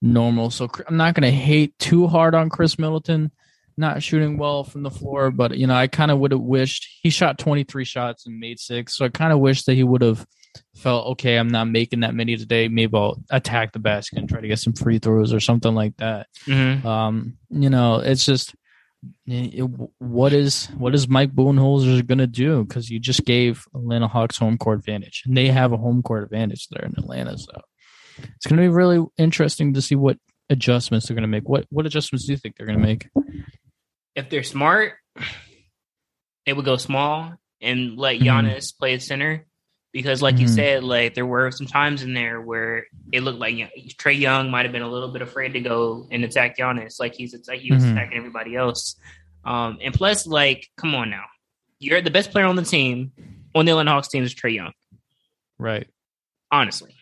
normal 0.01 0.50
so 0.50 0.69
i'm 0.88 0.98
not 0.98 1.13
gonna 1.13 1.31
hate 1.31 1.77
too 1.79 2.07
hard 2.07 2.36
on 2.36 2.50
khris 2.50 2.77
middleton 2.77 3.31
not 3.77 4.03
shooting 4.03 4.38
well 4.38 4.63
from 4.63 4.83
the 4.83 4.91
floor 4.91 5.31
but 5.31 5.57
you 5.57 5.65
know 5.65 5.74
i 5.75 5.88
kind 5.88 6.12
of 6.12 6.19
would 6.19 6.31
have 6.31 6.41
wished 6.41 6.88
he 7.01 7.09
shot 7.09 7.38
23 7.38 7.86
shots 7.86 8.25
and 8.25 8.39
made 8.39 8.59
six 8.59 8.95
so 8.95 9.05
i 9.05 9.09
kind 9.09 9.31
of 9.33 9.39
wish 9.39 9.63
that 9.63 9.74
he 9.74 9.83
would 9.83 10.01
have 10.01 10.25
felt 10.75 11.07
okay 11.07 11.38
i'm 11.38 11.48
not 11.48 11.67
making 11.67 12.01
that 12.01 12.13
many 12.13 12.36
today 12.36 12.67
maybe 12.67 12.95
i'll 12.98 13.21
attack 13.29 13.71
the 13.71 13.79
basket 13.79 14.19
and 14.19 14.27
try 14.27 14.41
to 14.41 14.48
get 14.48 14.59
some 14.59 14.74
free 14.74 15.00
throws 15.00 15.31
or 15.33 15.39
something 15.39 15.74
like 15.75 15.95
that 15.98 16.27
Mm-hmm. 16.45 16.86
um, 16.88 17.38
you 17.50 17.69
know, 17.69 17.98
it's 17.98 18.25
just 18.25 18.53
it- 19.25 19.63
what 19.99 20.33
is 20.33 20.67
what 20.77 20.93
is 20.95 21.07
Mike 21.07 21.31
Budenholzer 21.33 22.05
going 22.05 22.17
to 22.17 22.27
do? 22.27 22.63
Because 22.65 22.89
you 22.89 22.99
just 22.99 23.25
gave 23.25 23.63
Atlanta 23.75 24.07
Hawks 24.07 24.37
home 24.37 24.57
court 24.57 24.79
advantage, 24.79 25.23
and 25.25 25.35
they 25.37 25.47
have 25.47 25.71
a 25.71 25.77
home 25.77 26.01
court 26.01 26.23
advantage 26.23 26.67
there 26.69 26.85
in 26.85 26.93
Atlanta. 26.97 27.37
So 27.37 27.51
it's 28.35 28.45
going 28.47 28.57
to 28.57 28.63
be 28.63 28.67
really 28.67 29.05
interesting 29.17 29.73
to 29.75 29.81
see 29.81 29.95
what 29.95 30.17
adjustments 30.49 31.07
they're 31.07 31.15
going 31.15 31.21
to 31.23 31.27
make. 31.27 31.47
What 31.47 31.65
what 31.69 31.85
adjustments 31.85 32.25
do 32.25 32.33
you 32.33 32.37
think 32.37 32.55
they're 32.57 32.67
going 32.67 32.79
to 32.79 32.85
make? 32.85 33.07
If 34.15 34.29
they're 34.29 34.43
smart, 34.43 34.93
they 36.45 36.53
would 36.53 36.65
go 36.65 36.75
small 36.77 37.33
and 37.61 37.97
let 37.97 38.17
Mhm. 38.19 38.23
Giannis 38.25 38.77
play 38.77 38.93
at 38.95 39.01
center. 39.01 39.45
Because, 39.91 40.22
like 40.22 40.38
you 40.38 40.46
Mhm. 40.46 40.55
said, 40.55 40.84
like 40.84 41.15
there 41.15 41.25
were 41.25 41.50
some 41.51 41.65
times 41.65 42.03
in 42.03 42.13
there 42.13 42.39
where 42.41 42.86
it 43.12 43.22
looked 43.22 43.39
like 43.39 43.55
Trae 43.98 44.17
Young 44.19 44.51
might 44.51 44.63
have 44.65 44.72
been 44.72 44.84
a 44.84 44.89
little 44.89 45.10
bit 45.10 45.24
afraid 45.24 45.53
to 45.53 45.60
go 45.62 46.08
and 46.12 46.24
attack 46.24 46.58
Giannis, 46.58 47.00
like 47.00 47.15
he's 47.15 47.36
like 47.48 47.60
he 47.60 47.72
was 47.74 47.84
Mhm. 47.84 47.93
attacking 47.93 48.17
everybody 48.17 48.55
else. 48.55 48.96
Um, 49.46 49.79
and 49.81 49.93
plus, 49.93 50.27
like, 50.27 50.67
come 50.77 50.93
on 50.93 51.10
now, 51.10 51.25
you're 51.79 52.01
the 52.01 52.12
best 52.12 52.31
player 52.31 52.46
on 52.46 52.55
the 52.55 52.62
team. 52.63 53.12
On 53.55 53.65
the 53.65 53.72
Atlanta 53.72 53.91
Hawks 53.91 54.10
team 54.10 54.24
is 54.24 54.36
Trae 54.36 54.53
Young. 54.53 54.74
Right. 55.58 55.88
Honestly, 56.51 56.96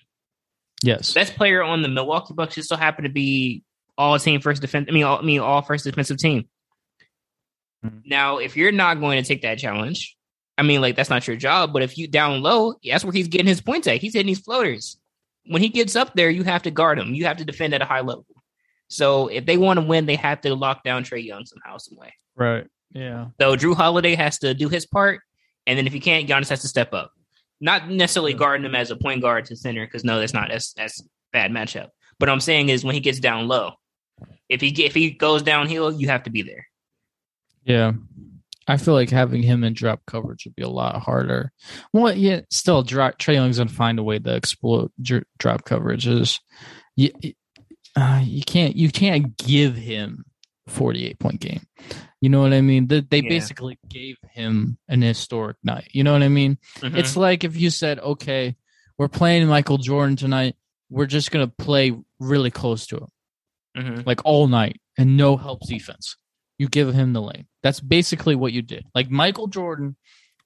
Yes. 0.82 1.14
best 1.14 1.36
player 1.36 1.62
on 1.62 1.82
the 1.82 1.90
Milwaukee 1.90 2.34
Bucks 2.34 2.56
just 2.56 2.70
so 2.70 2.76
happen 2.78 3.04
to 3.04 3.10
be 3.10 3.64
all 3.98 4.18
team 4.20 4.40
first 4.42 4.62
defense. 4.62 4.88
I 4.90 4.94
mean, 4.94 5.04
all, 5.04 5.20
I 5.20 5.22
mean, 5.24 5.40
all 5.42 5.62
first 5.62 5.84
defensive 5.84 6.18
team. 6.18 6.48
Mhm. 7.86 8.02
Now, 8.06 8.38
if 8.38 8.56
you're 8.58 8.72
not 8.72 9.00
going 9.00 9.22
to 9.22 9.28
take 9.28 9.42
that 9.44 9.58
challenge, 9.60 10.17
I 10.58 10.64
mean, 10.64 10.82
like 10.82 10.96
that's 10.96 11.10
not 11.10 11.28
your 11.28 11.38
job. 11.38 11.74
But 11.74 11.84
if 11.84 11.98
you 11.98 12.08
down 12.08 12.42
low, 12.42 12.76
that's 12.84 13.04
where 13.04 13.14
he's 13.14 13.28
getting 13.28 13.48
his 13.48 13.62
points 13.62 13.88
at. 13.88 14.02
He's 14.02 14.14
hitting 14.14 14.28
these 14.28 14.40
floaters. 14.40 14.98
When 15.46 15.62
he 15.62 15.70
gets 15.70 15.96
up 15.96 16.14
there, 16.14 16.30
you 16.30 16.44
have 16.44 16.64
to 16.64 16.72
guard 16.72 17.00
him. 17.00 17.14
You 17.14 17.26
have 17.26 17.38
to 17.38 17.46
defend 17.46 17.74
at 17.74 17.82
a 17.82 17.86
high 17.86 18.02
level. 18.02 18.26
So 18.90 19.28
if 19.28 19.46
they 19.46 19.58
want 19.58 19.80
to 19.80 19.86
win, 19.86 20.06
they 20.06 20.16
have 20.16 20.42
to 20.42 20.56
lock 20.56 20.84
down 20.84 21.04
Trae 21.04 21.24
Young 21.24 21.46
somehow, 21.46 21.78
some 21.78 21.98
way. 21.98 22.14
Right. 22.36 22.66
Yeah. 22.92 23.28
So 23.40 23.56
Jrue 23.56 23.76
Holiday 23.76 24.16
has 24.16 24.40
to 24.40 24.54
do 24.54 24.70
his 24.70 24.86
part, 24.86 25.22
and 25.66 25.78
then 25.78 25.88
if 25.88 25.94
he 25.94 26.00
can't, 26.00 26.28
Giannis 26.28 26.50
has 26.50 26.62
to 26.62 26.68
step 26.68 26.94
up. 26.94 27.12
Not 27.60 27.90
necessarily 27.90 28.34
guarding 28.34 28.66
him 28.66 28.76
as 28.76 28.92
a 28.92 28.96
point 28.96 29.22
guard 29.22 29.46
to 29.46 29.56
center, 29.56 29.86
because 29.86 30.04
no, 30.04 30.20
that's 30.20 30.34
not 30.34 30.50
that's 30.50 30.74
that's 30.74 31.04
bad 31.34 31.52
matchup. 31.52 31.90
But 32.20 32.30
I'm 32.30 32.40
saying 32.40 32.70
is 32.70 32.84
when 32.84 32.96
he 32.96 33.02
gets 33.02 33.20
down 33.20 33.48
low, 33.48 33.74
if 34.48 34.62
he 34.62 34.70
if 34.86 34.94
he 34.94 35.12
goes 35.12 35.44
downhill, 35.44 35.92
you 35.92 36.08
have 36.08 36.24
to 36.24 36.30
be 36.30 36.44
there. 36.44 36.68
Yeah. 37.64 37.92
I 38.68 38.78
feel 38.78 38.94
like 38.94 39.10
having 39.10 39.42
him 39.44 39.64
in 39.64 39.74
drop 39.74 40.02
coverage 40.08 40.46
would 40.46 40.56
be 40.56 40.64
a 40.64 40.70
lot 40.70 41.02
harder. 41.02 41.52
Well, 41.94 42.14
yeah, 42.16 42.42
still, 42.50 42.84
drop, 42.84 43.18
Trae 43.18 43.36
Young's 43.36 43.58
gonna 43.60 43.70
find 43.70 43.98
a 44.00 44.04
way 44.04 44.20
to 44.20 44.36
explode 44.36 44.92
dr- 45.02 45.24
drop 45.38 45.64
coverages. 45.64 46.40
You, 46.96 47.12
uh, 47.96 48.22
you 48.26 48.42
can't 48.44 48.76
you 48.76 48.90
can't 48.90 49.38
give 49.38 49.76
him 49.76 50.26
forty 50.68 51.06
eight 51.08 51.20
point 51.20 51.40
game. 51.40 51.62
You 52.20 52.30
know 52.30 52.42
what 52.42 52.52
I 52.54 52.62
mean? 52.62 52.88
They, 52.88 53.02
they 53.02 53.22
Yeah. 53.22 53.30
basically 53.30 53.78
gave 53.88 54.18
him 54.32 54.78
an 54.90 55.02
historic 55.02 55.58
night. 55.64 55.88
You 55.92 56.04
know 56.04 56.14
what 56.14 56.24
I 56.24 56.30
mean? 56.30 56.58
Mhm. 56.80 56.98
It's 56.98 57.16
like 57.16 57.44
if 57.44 57.56
you 57.56 57.70
said, 57.70 58.00
okay, 58.00 58.56
we're 58.98 59.08
playing 59.08 59.48
Michael 59.48 59.78
Jordan 59.78 60.16
tonight. 60.16 60.56
We're 60.90 61.06
just 61.06 61.32
gonna 61.32 61.48
play 61.48 61.96
really 62.20 62.50
close 62.52 62.88
to 62.88 62.98
him 62.98 63.08
Mhm. 63.78 64.06
like 64.08 64.26
all 64.26 64.48
night 64.48 64.82
and 64.98 65.16
no 65.16 65.38
help 65.38 65.62
defense. 65.68 66.18
You 66.58 66.68
give 66.68 66.92
him 66.94 67.14
the 67.14 67.22
lane. 67.22 67.46
That's 67.68 67.82
basically 67.82 68.34
what 68.34 68.54
you 68.54 68.62
did. 68.62 68.86
Like 68.96 69.10
Michael 69.10 69.48
Jordan, 69.48 69.98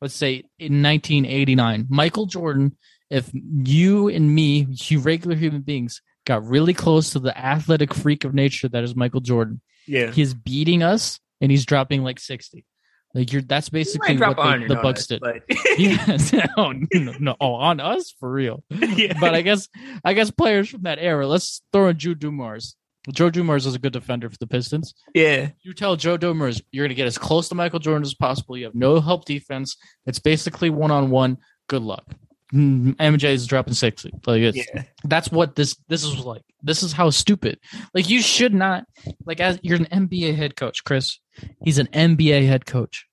let's 0.01 0.15
say 0.15 0.37
in 0.57 0.81
1989, 0.81 1.85
Michael 1.87 2.25
Jordan, 2.25 2.75
if 3.11 3.29
you 3.31 4.07
and 4.07 4.33
me, 4.33 4.65
you 4.71 4.99
regular 5.01 5.35
human 5.35 5.61
beings, 5.61 6.01
got 6.25 6.43
really 6.43 6.73
close 6.73 7.11
to 7.11 7.19
the 7.19 7.37
athletic 7.37 7.93
freak 7.93 8.23
of 8.23 8.33
nature 8.33 8.67
that 8.69 8.83
is 8.83 8.95
Michael 8.95 9.19
Jordan, 9.19 9.61
yeah. 9.85 10.09
he's 10.09 10.33
beating 10.33 10.81
us 10.81 11.19
and 11.41 11.51
he's 11.51 11.63
dropping 11.63 12.01
like 12.01 12.19
60. 12.19 12.65
Like 13.13 13.31
you're 13.31 13.43
that's 13.43 13.69
basically 13.69 14.17
what 14.17 14.37
the, 14.37 14.41
100 14.41 14.67
the 14.71 14.75
Bucks 14.77 15.01
us, 15.01 15.07
did. 15.07 15.19
but 15.19 15.43
yes. 15.77 16.33
oh, 16.57 16.71
no, 16.71 17.13
no, 17.19 17.35
oh, 17.39 17.53
on 17.53 17.79
us 17.79 18.15
for 18.19 18.31
real 18.31 18.63
yeah. 18.71 19.13
but 19.19 19.35
I 19.35 19.43
guess 19.43 19.69
I 20.03 20.13
guess 20.13 20.31
players 20.31 20.69
from 20.69 20.81
that 20.83 20.97
era. 20.97 21.27
Let's 21.27 21.61
throw 21.71 21.89
in 21.89 21.99
Jude 21.99 22.17
Dumars. 22.17 22.75
Joe 23.11 23.29
Dumars 23.29 23.65
is 23.65 23.73
a 23.75 23.79
good 23.79 23.93
defender 23.93 24.29
for 24.29 24.37
the 24.37 24.47
Pistons. 24.47 24.93
yeah, 25.15 25.49
You 25.63 25.73
tell 25.73 25.95
Joe 25.95 26.17
Dumars 26.17 26.61
you're 26.71 26.83
going 26.83 26.89
to 26.89 26.95
get 26.95 27.07
as 27.07 27.17
close 27.17 27.49
to 27.49 27.55
Michael 27.55 27.79
Jordan 27.79 28.03
as 28.03 28.13
possible. 28.13 28.57
You 28.57 28.65
have 28.65 28.75
no 28.75 28.99
help 28.99 29.25
defense. 29.25 29.75
It's 30.05 30.19
basically 30.19 30.69
one 30.69 30.91
on 30.91 31.09
one. 31.09 31.37
Good 31.67 31.81
luck. 31.81 32.05
Mm-hmm. 32.53 32.91
MJ 33.01 33.31
is 33.31 33.47
dropping 33.47 33.73
sixty. 33.73 34.11
Like 34.27 34.41
it's, 34.41 34.57
yeah, 34.57 34.83
that's 35.05 35.31
what 35.31 35.55
this 35.55 35.77
this 35.87 36.03
is 36.03 36.19
like. 36.19 36.43
This 36.61 36.83
is 36.83 36.91
how 36.91 37.09
stupid. 37.09 37.59
Like 37.93 38.09
you 38.09 38.21
should 38.21 38.53
not 38.53 38.85
like 39.25 39.39
as 39.39 39.57
you're 39.63 39.77
an 39.77 39.85
NBA 39.85 40.35
head 40.35 40.57
coach, 40.57 40.83
Chris. 40.83 41.19
He's 41.63 41.77
an 41.77 41.87
NBA 41.87 42.45
head 42.45 42.65
coach. 42.65 43.05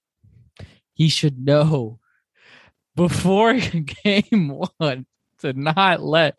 He 0.94 1.09
should 1.09 1.38
know 1.38 2.01
before 2.96 3.55
game 4.05 4.59
one 4.79 5.07
to 5.38 5.53
not 5.53 6.03
let 6.03 6.38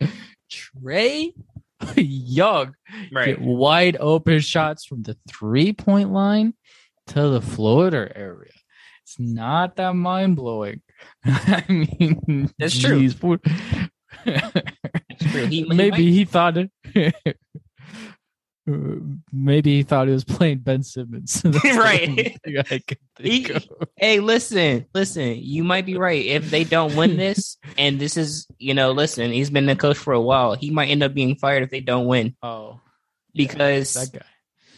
Trae 0.52 1.34
Young 1.96 2.74
right. 3.12 3.38
get 3.38 3.42
wide 3.42 3.98
open 4.00 4.40
shots 4.40 4.86
from 4.86 5.04
the 5.04 5.18
three 5.28 5.74
point 5.74 6.12
line 6.12 6.54
to 7.08 7.30
the 7.30 7.42
floater 7.42 8.12
area. 8.16 8.52
It's 9.04 9.20
not 9.20 9.76
that 9.78 9.96
mind 9.96 10.36
blowing. 10.36 10.82
I 11.26 11.64
mean, 11.70 12.52
That's 12.60 12.78
true. 12.78 13.00
geez, 13.00 13.16
That's 13.16 13.42
true. 15.32 15.46
He- 15.46 15.64
maybe 15.68 16.12
he 16.12 16.26
thought 16.26 16.58
it. 16.58 16.72
Maybe 19.32 19.78
he 19.78 19.84
thought 19.84 20.08
he 20.08 20.14
was 20.14 20.24
playing 20.24 20.60
Ben 20.60 20.84
Simmons. 20.84 21.42
Right. 21.64 22.10
only 22.10 22.38
thing 22.44 22.58
I 22.60 22.64
could 22.80 22.98
think 23.18 23.48
He- 23.48 23.70
Hey, 23.96 24.20
listen, 24.20 24.86
listen. 24.94 25.36
You 25.38 25.64
might 25.64 25.86
be 25.86 25.98
right. 25.98 26.26
If 26.26 26.50
they 26.50 26.64
don't 26.64 26.96
win 26.96 27.18
this, 27.26 27.58
and 27.78 28.00
this 28.00 28.18
is, 28.18 28.48
you 28.58 28.74
know, 28.74 28.92
listen, 28.92 29.32
he's 29.32 29.50
been 29.50 29.66
the 29.66 29.76
coach 29.76 29.98
for 29.98 30.14
a 30.14 30.22
while. 30.22 30.54
He 30.56 30.70
might 30.72 30.90
end 30.90 31.04
up 31.04 31.14
being 31.14 31.36
fired 31.36 31.64
if 31.64 31.70
they 31.70 31.82
don't 31.82 32.06
win 32.08 32.36
Oh, 32.44 32.80
because 33.34 33.94
that 33.94 34.12
guy. 34.20 34.26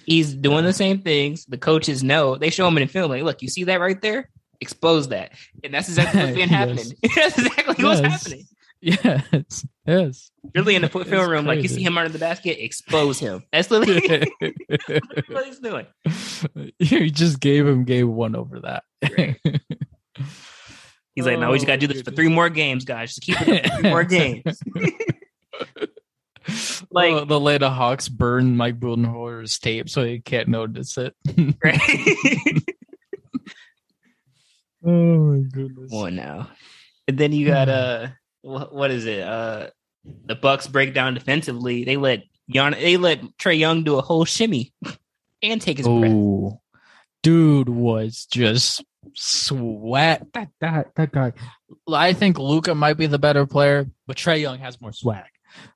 he's 0.06 0.34
doing 0.34 0.64
the 0.66 0.74
same 0.74 1.02
things. 1.02 1.46
The 1.46 1.58
coaches 1.58 2.04
know. 2.04 2.36
They 2.36 2.50
show 2.50 2.68
him 2.68 2.78
in 2.78 2.88
the 2.88 2.92
film, 2.92 3.12
like, 3.12 3.24
look, 3.24 3.42
you 3.42 3.48
see 3.50 3.66
that 3.66 3.80
right 3.80 4.02
there? 4.02 4.30
Expose 4.60 5.08
that, 5.10 5.32
and 5.64 5.74
that's 5.74 5.90
exactly 5.90 6.22
what's 6.22 6.32
been 6.38 6.50
Yes. 6.50 6.50
happening. 6.50 6.94
that's 7.16 7.38
exactly 7.40 7.84
what's 7.86 8.00
happening. 8.02 8.46
Yes, 9.04 9.66
yes. 9.86 10.32
Really, 10.56 10.74
in 10.76 10.82
the 10.82 10.90
film 10.90 11.04
It's 11.04 11.12
room, 11.12 11.46
like 11.46 11.62
you 11.62 11.68
see 11.68 11.84
him 11.84 12.00
under 12.00 12.10
the 12.12 12.18
basket, 12.18 12.64
expose 12.64 13.20
him. 13.20 13.44
That's 13.54 13.70
literally 13.70 14.28
what 15.30 15.46
he's 15.46 15.60
doing. 15.60 15.86
you 16.80 17.12
just 17.12 17.40
gave 17.40 17.68
him 17.68 17.84
game 17.84 18.16
one 18.16 18.36
over 18.36 18.60
that. 18.62 18.84
Right. 19.16 19.40
He's 21.14 21.26
like, 21.28 21.38
no, 21.38 21.52
we 21.52 21.58
just 21.58 21.68
got 21.68 21.74
to 21.74 21.80
do 21.80 21.88
this 21.94 22.02
for 22.02 22.10
three 22.12 22.30
more 22.30 22.50
games, 22.50 22.84
guys. 22.86 23.14
Just 23.14 23.22
keep 23.22 23.40
it 23.42 23.66
up 23.66 23.72
for 23.72 23.82
three 23.82 23.90
more 23.90 24.04
games. 24.04 24.60
Like- 26.90 27.14
the, 27.14 27.26
the 27.26 27.36
Atlanta 27.38 27.70
Hawks 27.70 28.10
burn 28.10 28.58
Mike 28.58 28.80
Budenholzer's 28.80 29.60
tape 29.60 29.90
so 29.90 30.04
he 30.04 30.20
can't 30.22 30.48
notice 30.48 30.98
it. 30.98 31.14
Right? 31.64 31.80
oh 34.84 35.18
my 35.18 35.42
goodness! 35.52 35.92
One 35.92 36.16
now, 36.16 36.50
and 37.08 37.18
then 37.18 37.32
you 37.32 37.46
got 37.46 37.70
uh, 37.70 38.08
wh- 38.08 38.10
what 38.42 38.92
is 38.92 39.06
it? 39.06 39.22
Uh, 39.22 39.68
the 40.26 40.36
Bucks 40.36 40.68
break 40.68 40.94
down 40.94 41.14
defensively. 41.14 41.84
They 41.84 41.98
let 41.98 42.24
Yon, 42.48 42.72
they 42.74 42.98
let 42.98 43.22
Trae 43.38 43.58
Young 43.58 43.84
do 43.84 43.98
a 43.98 44.02
whole 44.02 44.26
shimmy 44.26 44.74
and 45.44 45.62
take 45.62 45.78
his 45.78 45.88
breath. 45.88 46.12
Oh, 46.12 46.62
dude 47.24 47.70
was 47.70 48.26
just 48.26 48.84
sweat. 49.14 50.28
That 50.34 50.50
that 50.60 50.96
that 50.96 51.12
guy. 51.12 51.34
I 51.92 52.14
think 52.14 52.40
Luka 52.40 52.76
might 52.76 52.98
be 52.98 53.08
the 53.08 53.20
better 53.20 53.46
player, 53.46 53.88
but 54.08 54.18
Trae 54.18 54.42
Young 54.42 54.60
has 54.60 54.82
more 54.82 54.94
swag. 54.94 55.26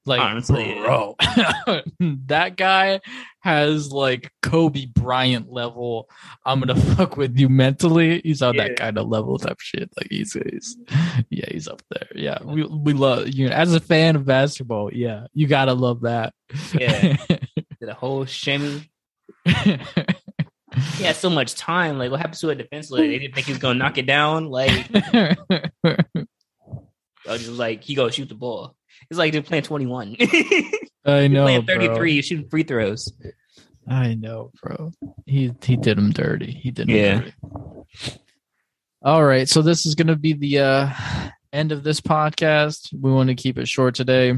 Like, 0.05 0.21
Honestly, 0.21 0.73
bro, 0.75 1.15
that 2.27 2.55
guy 2.57 3.01
has 3.41 3.91
like 3.91 4.31
Kobe 4.41 4.85
Bryant 4.85 5.51
level. 5.51 6.09
I'm 6.45 6.59
gonna 6.59 6.79
fuck 6.95 7.17
with 7.17 7.37
you 7.37 7.49
mentally. 7.49 8.21
He's 8.23 8.41
on 8.41 8.55
Yeah. 8.55 8.69
that 8.69 8.77
kind 8.77 8.97
of 8.97 9.07
level 9.07 9.37
type 9.37 9.59
shit. 9.59 9.89
Like 9.97 10.07
he's, 10.09 10.33
he's 10.33 10.77
yeah, 11.29 11.45
he's 11.51 11.67
up 11.67 11.81
there. 11.89 12.07
Yeah, 12.15 12.37
we 12.43 12.63
we 12.63 12.93
love 12.93 13.27
you. 13.29 13.49
Know, 13.49 13.55
as 13.55 13.73
a 13.73 13.79
fan 13.79 14.15
of 14.15 14.25
basketball, 14.25 14.93
yeah, 14.93 15.27
you 15.33 15.47
gotta 15.47 15.73
love 15.73 16.01
that. 16.01 16.33
Yeah. 16.73 17.17
Did 17.79 17.89
a 17.89 17.93
whole 17.93 18.25
shimmy. 18.25 18.89
He 19.45 21.03
had 21.03 21.15
so 21.15 21.29
much 21.29 21.55
time. 21.55 21.97
Like, 21.97 22.11
what 22.11 22.19
happens 22.19 22.39
to 22.41 22.49
it 22.49 22.55
defensively? 22.55 23.07
They 23.07 23.19
didn't 23.19 23.35
think 23.35 23.47
he 23.47 23.53
was 23.53 23.61
gonna 23.61 23.79
knock 23.79 23.97
it 23.97 24.05
down. 24.05 24.49
Like, 24.49 24.87
I 24.93 25.35
was 27.27 27.39
just 27.45 27.51
like, 27.51 27.83
he 27.83 27.95
go 27.95 28.09
shoot 28.09 28.29
the 28.29 28.35
ball. 28.35 28.75
It's 29.09 29.17
like 29.17 29.31
they're 29.33 29.41
playing 29.41 29.63
twenty 29.63 29.85
one. 29.85 30.15
I 31.05 31.27
know, 31.27 31.43
playing 31.43 31.65
bro. 31.65 31.75
thirty 31.75 31.95
three, 31.95 32.21
shooting 32.21 32.49
free 32.49 32.63
throws. 32.63 33.11
I 33.87 34.15
know, 34.15 34.51
bro. 34.63 34.91
He 35.25 35.51
he 35.63 35.75
did 35.77 35.97
him 35.97 36.11
dirty. 36.11 36.51
He 36.51 36.71
did 36.71 36.89
him 36.89 36.95
Yeah. 36.95 37.19
dirty. 37.19 37.33
All 39.01 39.23
right, 39.23 39.47
so 39.47 39.61
this 39.61 39.85
is 39.85 39.93
going 39.93 40.07
to 40.07 40.15
be 40.15 40.33
the 40.33 40.59
uh, 40.59 40.89
end 41.53 41.71
of 41.71 41.83
this 41.83 42.01
podcast. 42.01 42.91
We 42.99 43.11
want 43.11 43.29
to 43.29 43.35
keep 43.35 43.59
it 43.59 43.67
short 43.67 43.93
today. 43.93 44.33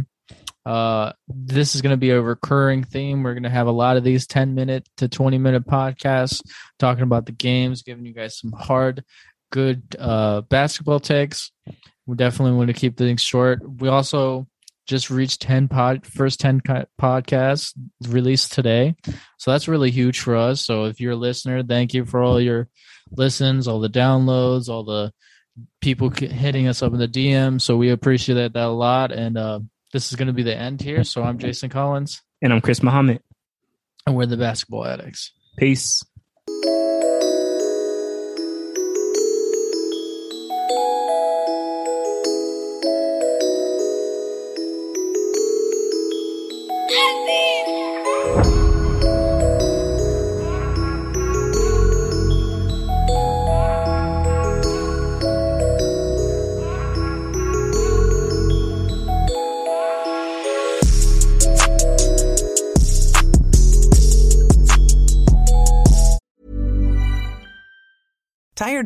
Uh, 0.66 1.14
this 1.30 1.74
is 1.74 1.82
going 1.82 1.94
to 1.94 1.98
be 1.98 2.10
a 2.10 2.22
recurring 2.22 2.84
theme. 2.84 3.24
We're 3.24 3.34
going 3.34 3.44
to 3.44 3.50
have 3.50 3.68
a 3.68 3.72
lot 3.72 3.96
of 3.96 4.04
these 4.04 4.28
10 4.28 4.54
minute 4.56 4.86
to 4.98 5.08
20 5.08 5.38
minute 5.38 5.66
podcasts 5.66 6.42
talking 6.80 7.04
about 7.04 7.26
the 7.26 7.32
games, 7.32 7.84
giving 7.84 8.06
you 8.06 8.14
guys 8.14 8.38
some 8.38 8.52
hard, 8.52 9.06
good 9.54 9.84
uh, 9.98 10.42
basketball 10.42 11.00
takes. 11.00 11.54
We 12.08 12.16
definitely 12.16 12.58
want 12.58 12.70
to 12.70 12.74
keep 12.74 12.98
things 12.98 13.22
short. 13.22 13.62
We 13.80 13.90
also 13.90 14.48
just 14.88 15.10
reached 15.10 15.42
10 15.42 15.68
pod 15.68 16.06
first 16.06 16.40
10 16.40 16.62
podcasts 17.00 17.74
released 18.08 18.54
today. 18.54 18.96
So 19.38 19.52
that's 19.52 19.68
really 19.68 19.92
huge 19.92 20.22
for 20.22 20.36
us. 20.36 20.66
So 20.66 20.86
if 20.86 21.00
you're 21.02 21.12
a 21.12 21.18
listener 21.18 21.62
thank 21.62 21.94
you 21.94 22.06
for 22.06 22.24
all 22.24 22.40
your 22.40 22.70
listens 23.12 23.68
all 23.68 23.80
the 23.80 23.90
downloads 23.90 24.68
all 24.70 24.84
the 24.84 25.14
people 25.82 26.10
hitting 26.10 26.68
us 26.68 26.84
up 26.84 26.92
in 26.92 27.00
the 27.00 27.08
dm 27.08 27.60
so 27.60 27.78
we 27.78 27.90
appreciate 27.90 28.36
that 28.36 28.54
that 28.54 28.66
a 28.66 28.70
lot. 28.70 29.12
And 29.12 29.38
uh, 29.38 29.60
this 29.94 30.12
is 30.12 30.18
going 30.18 30.28
to 30.28 30.34
be 30.34 30.44
the 30.44 30.56
end 30.56 30.82
here. 30.82 31.04
So 31.04 31.24
i'm 31.24 31.38
jason 31.38 31.70
collins. 31.70 32.22
And 32.42 32.54
i'm 32.54 32.62
chris 32.62 32.82
muhammad. 32.82 33.22
And 34.06 34.16
we're 34.16 34.26
the 34.26 34.38
basketball 34.38 34.86
addicts. 34.86 35.34
Peace 35.58 36.02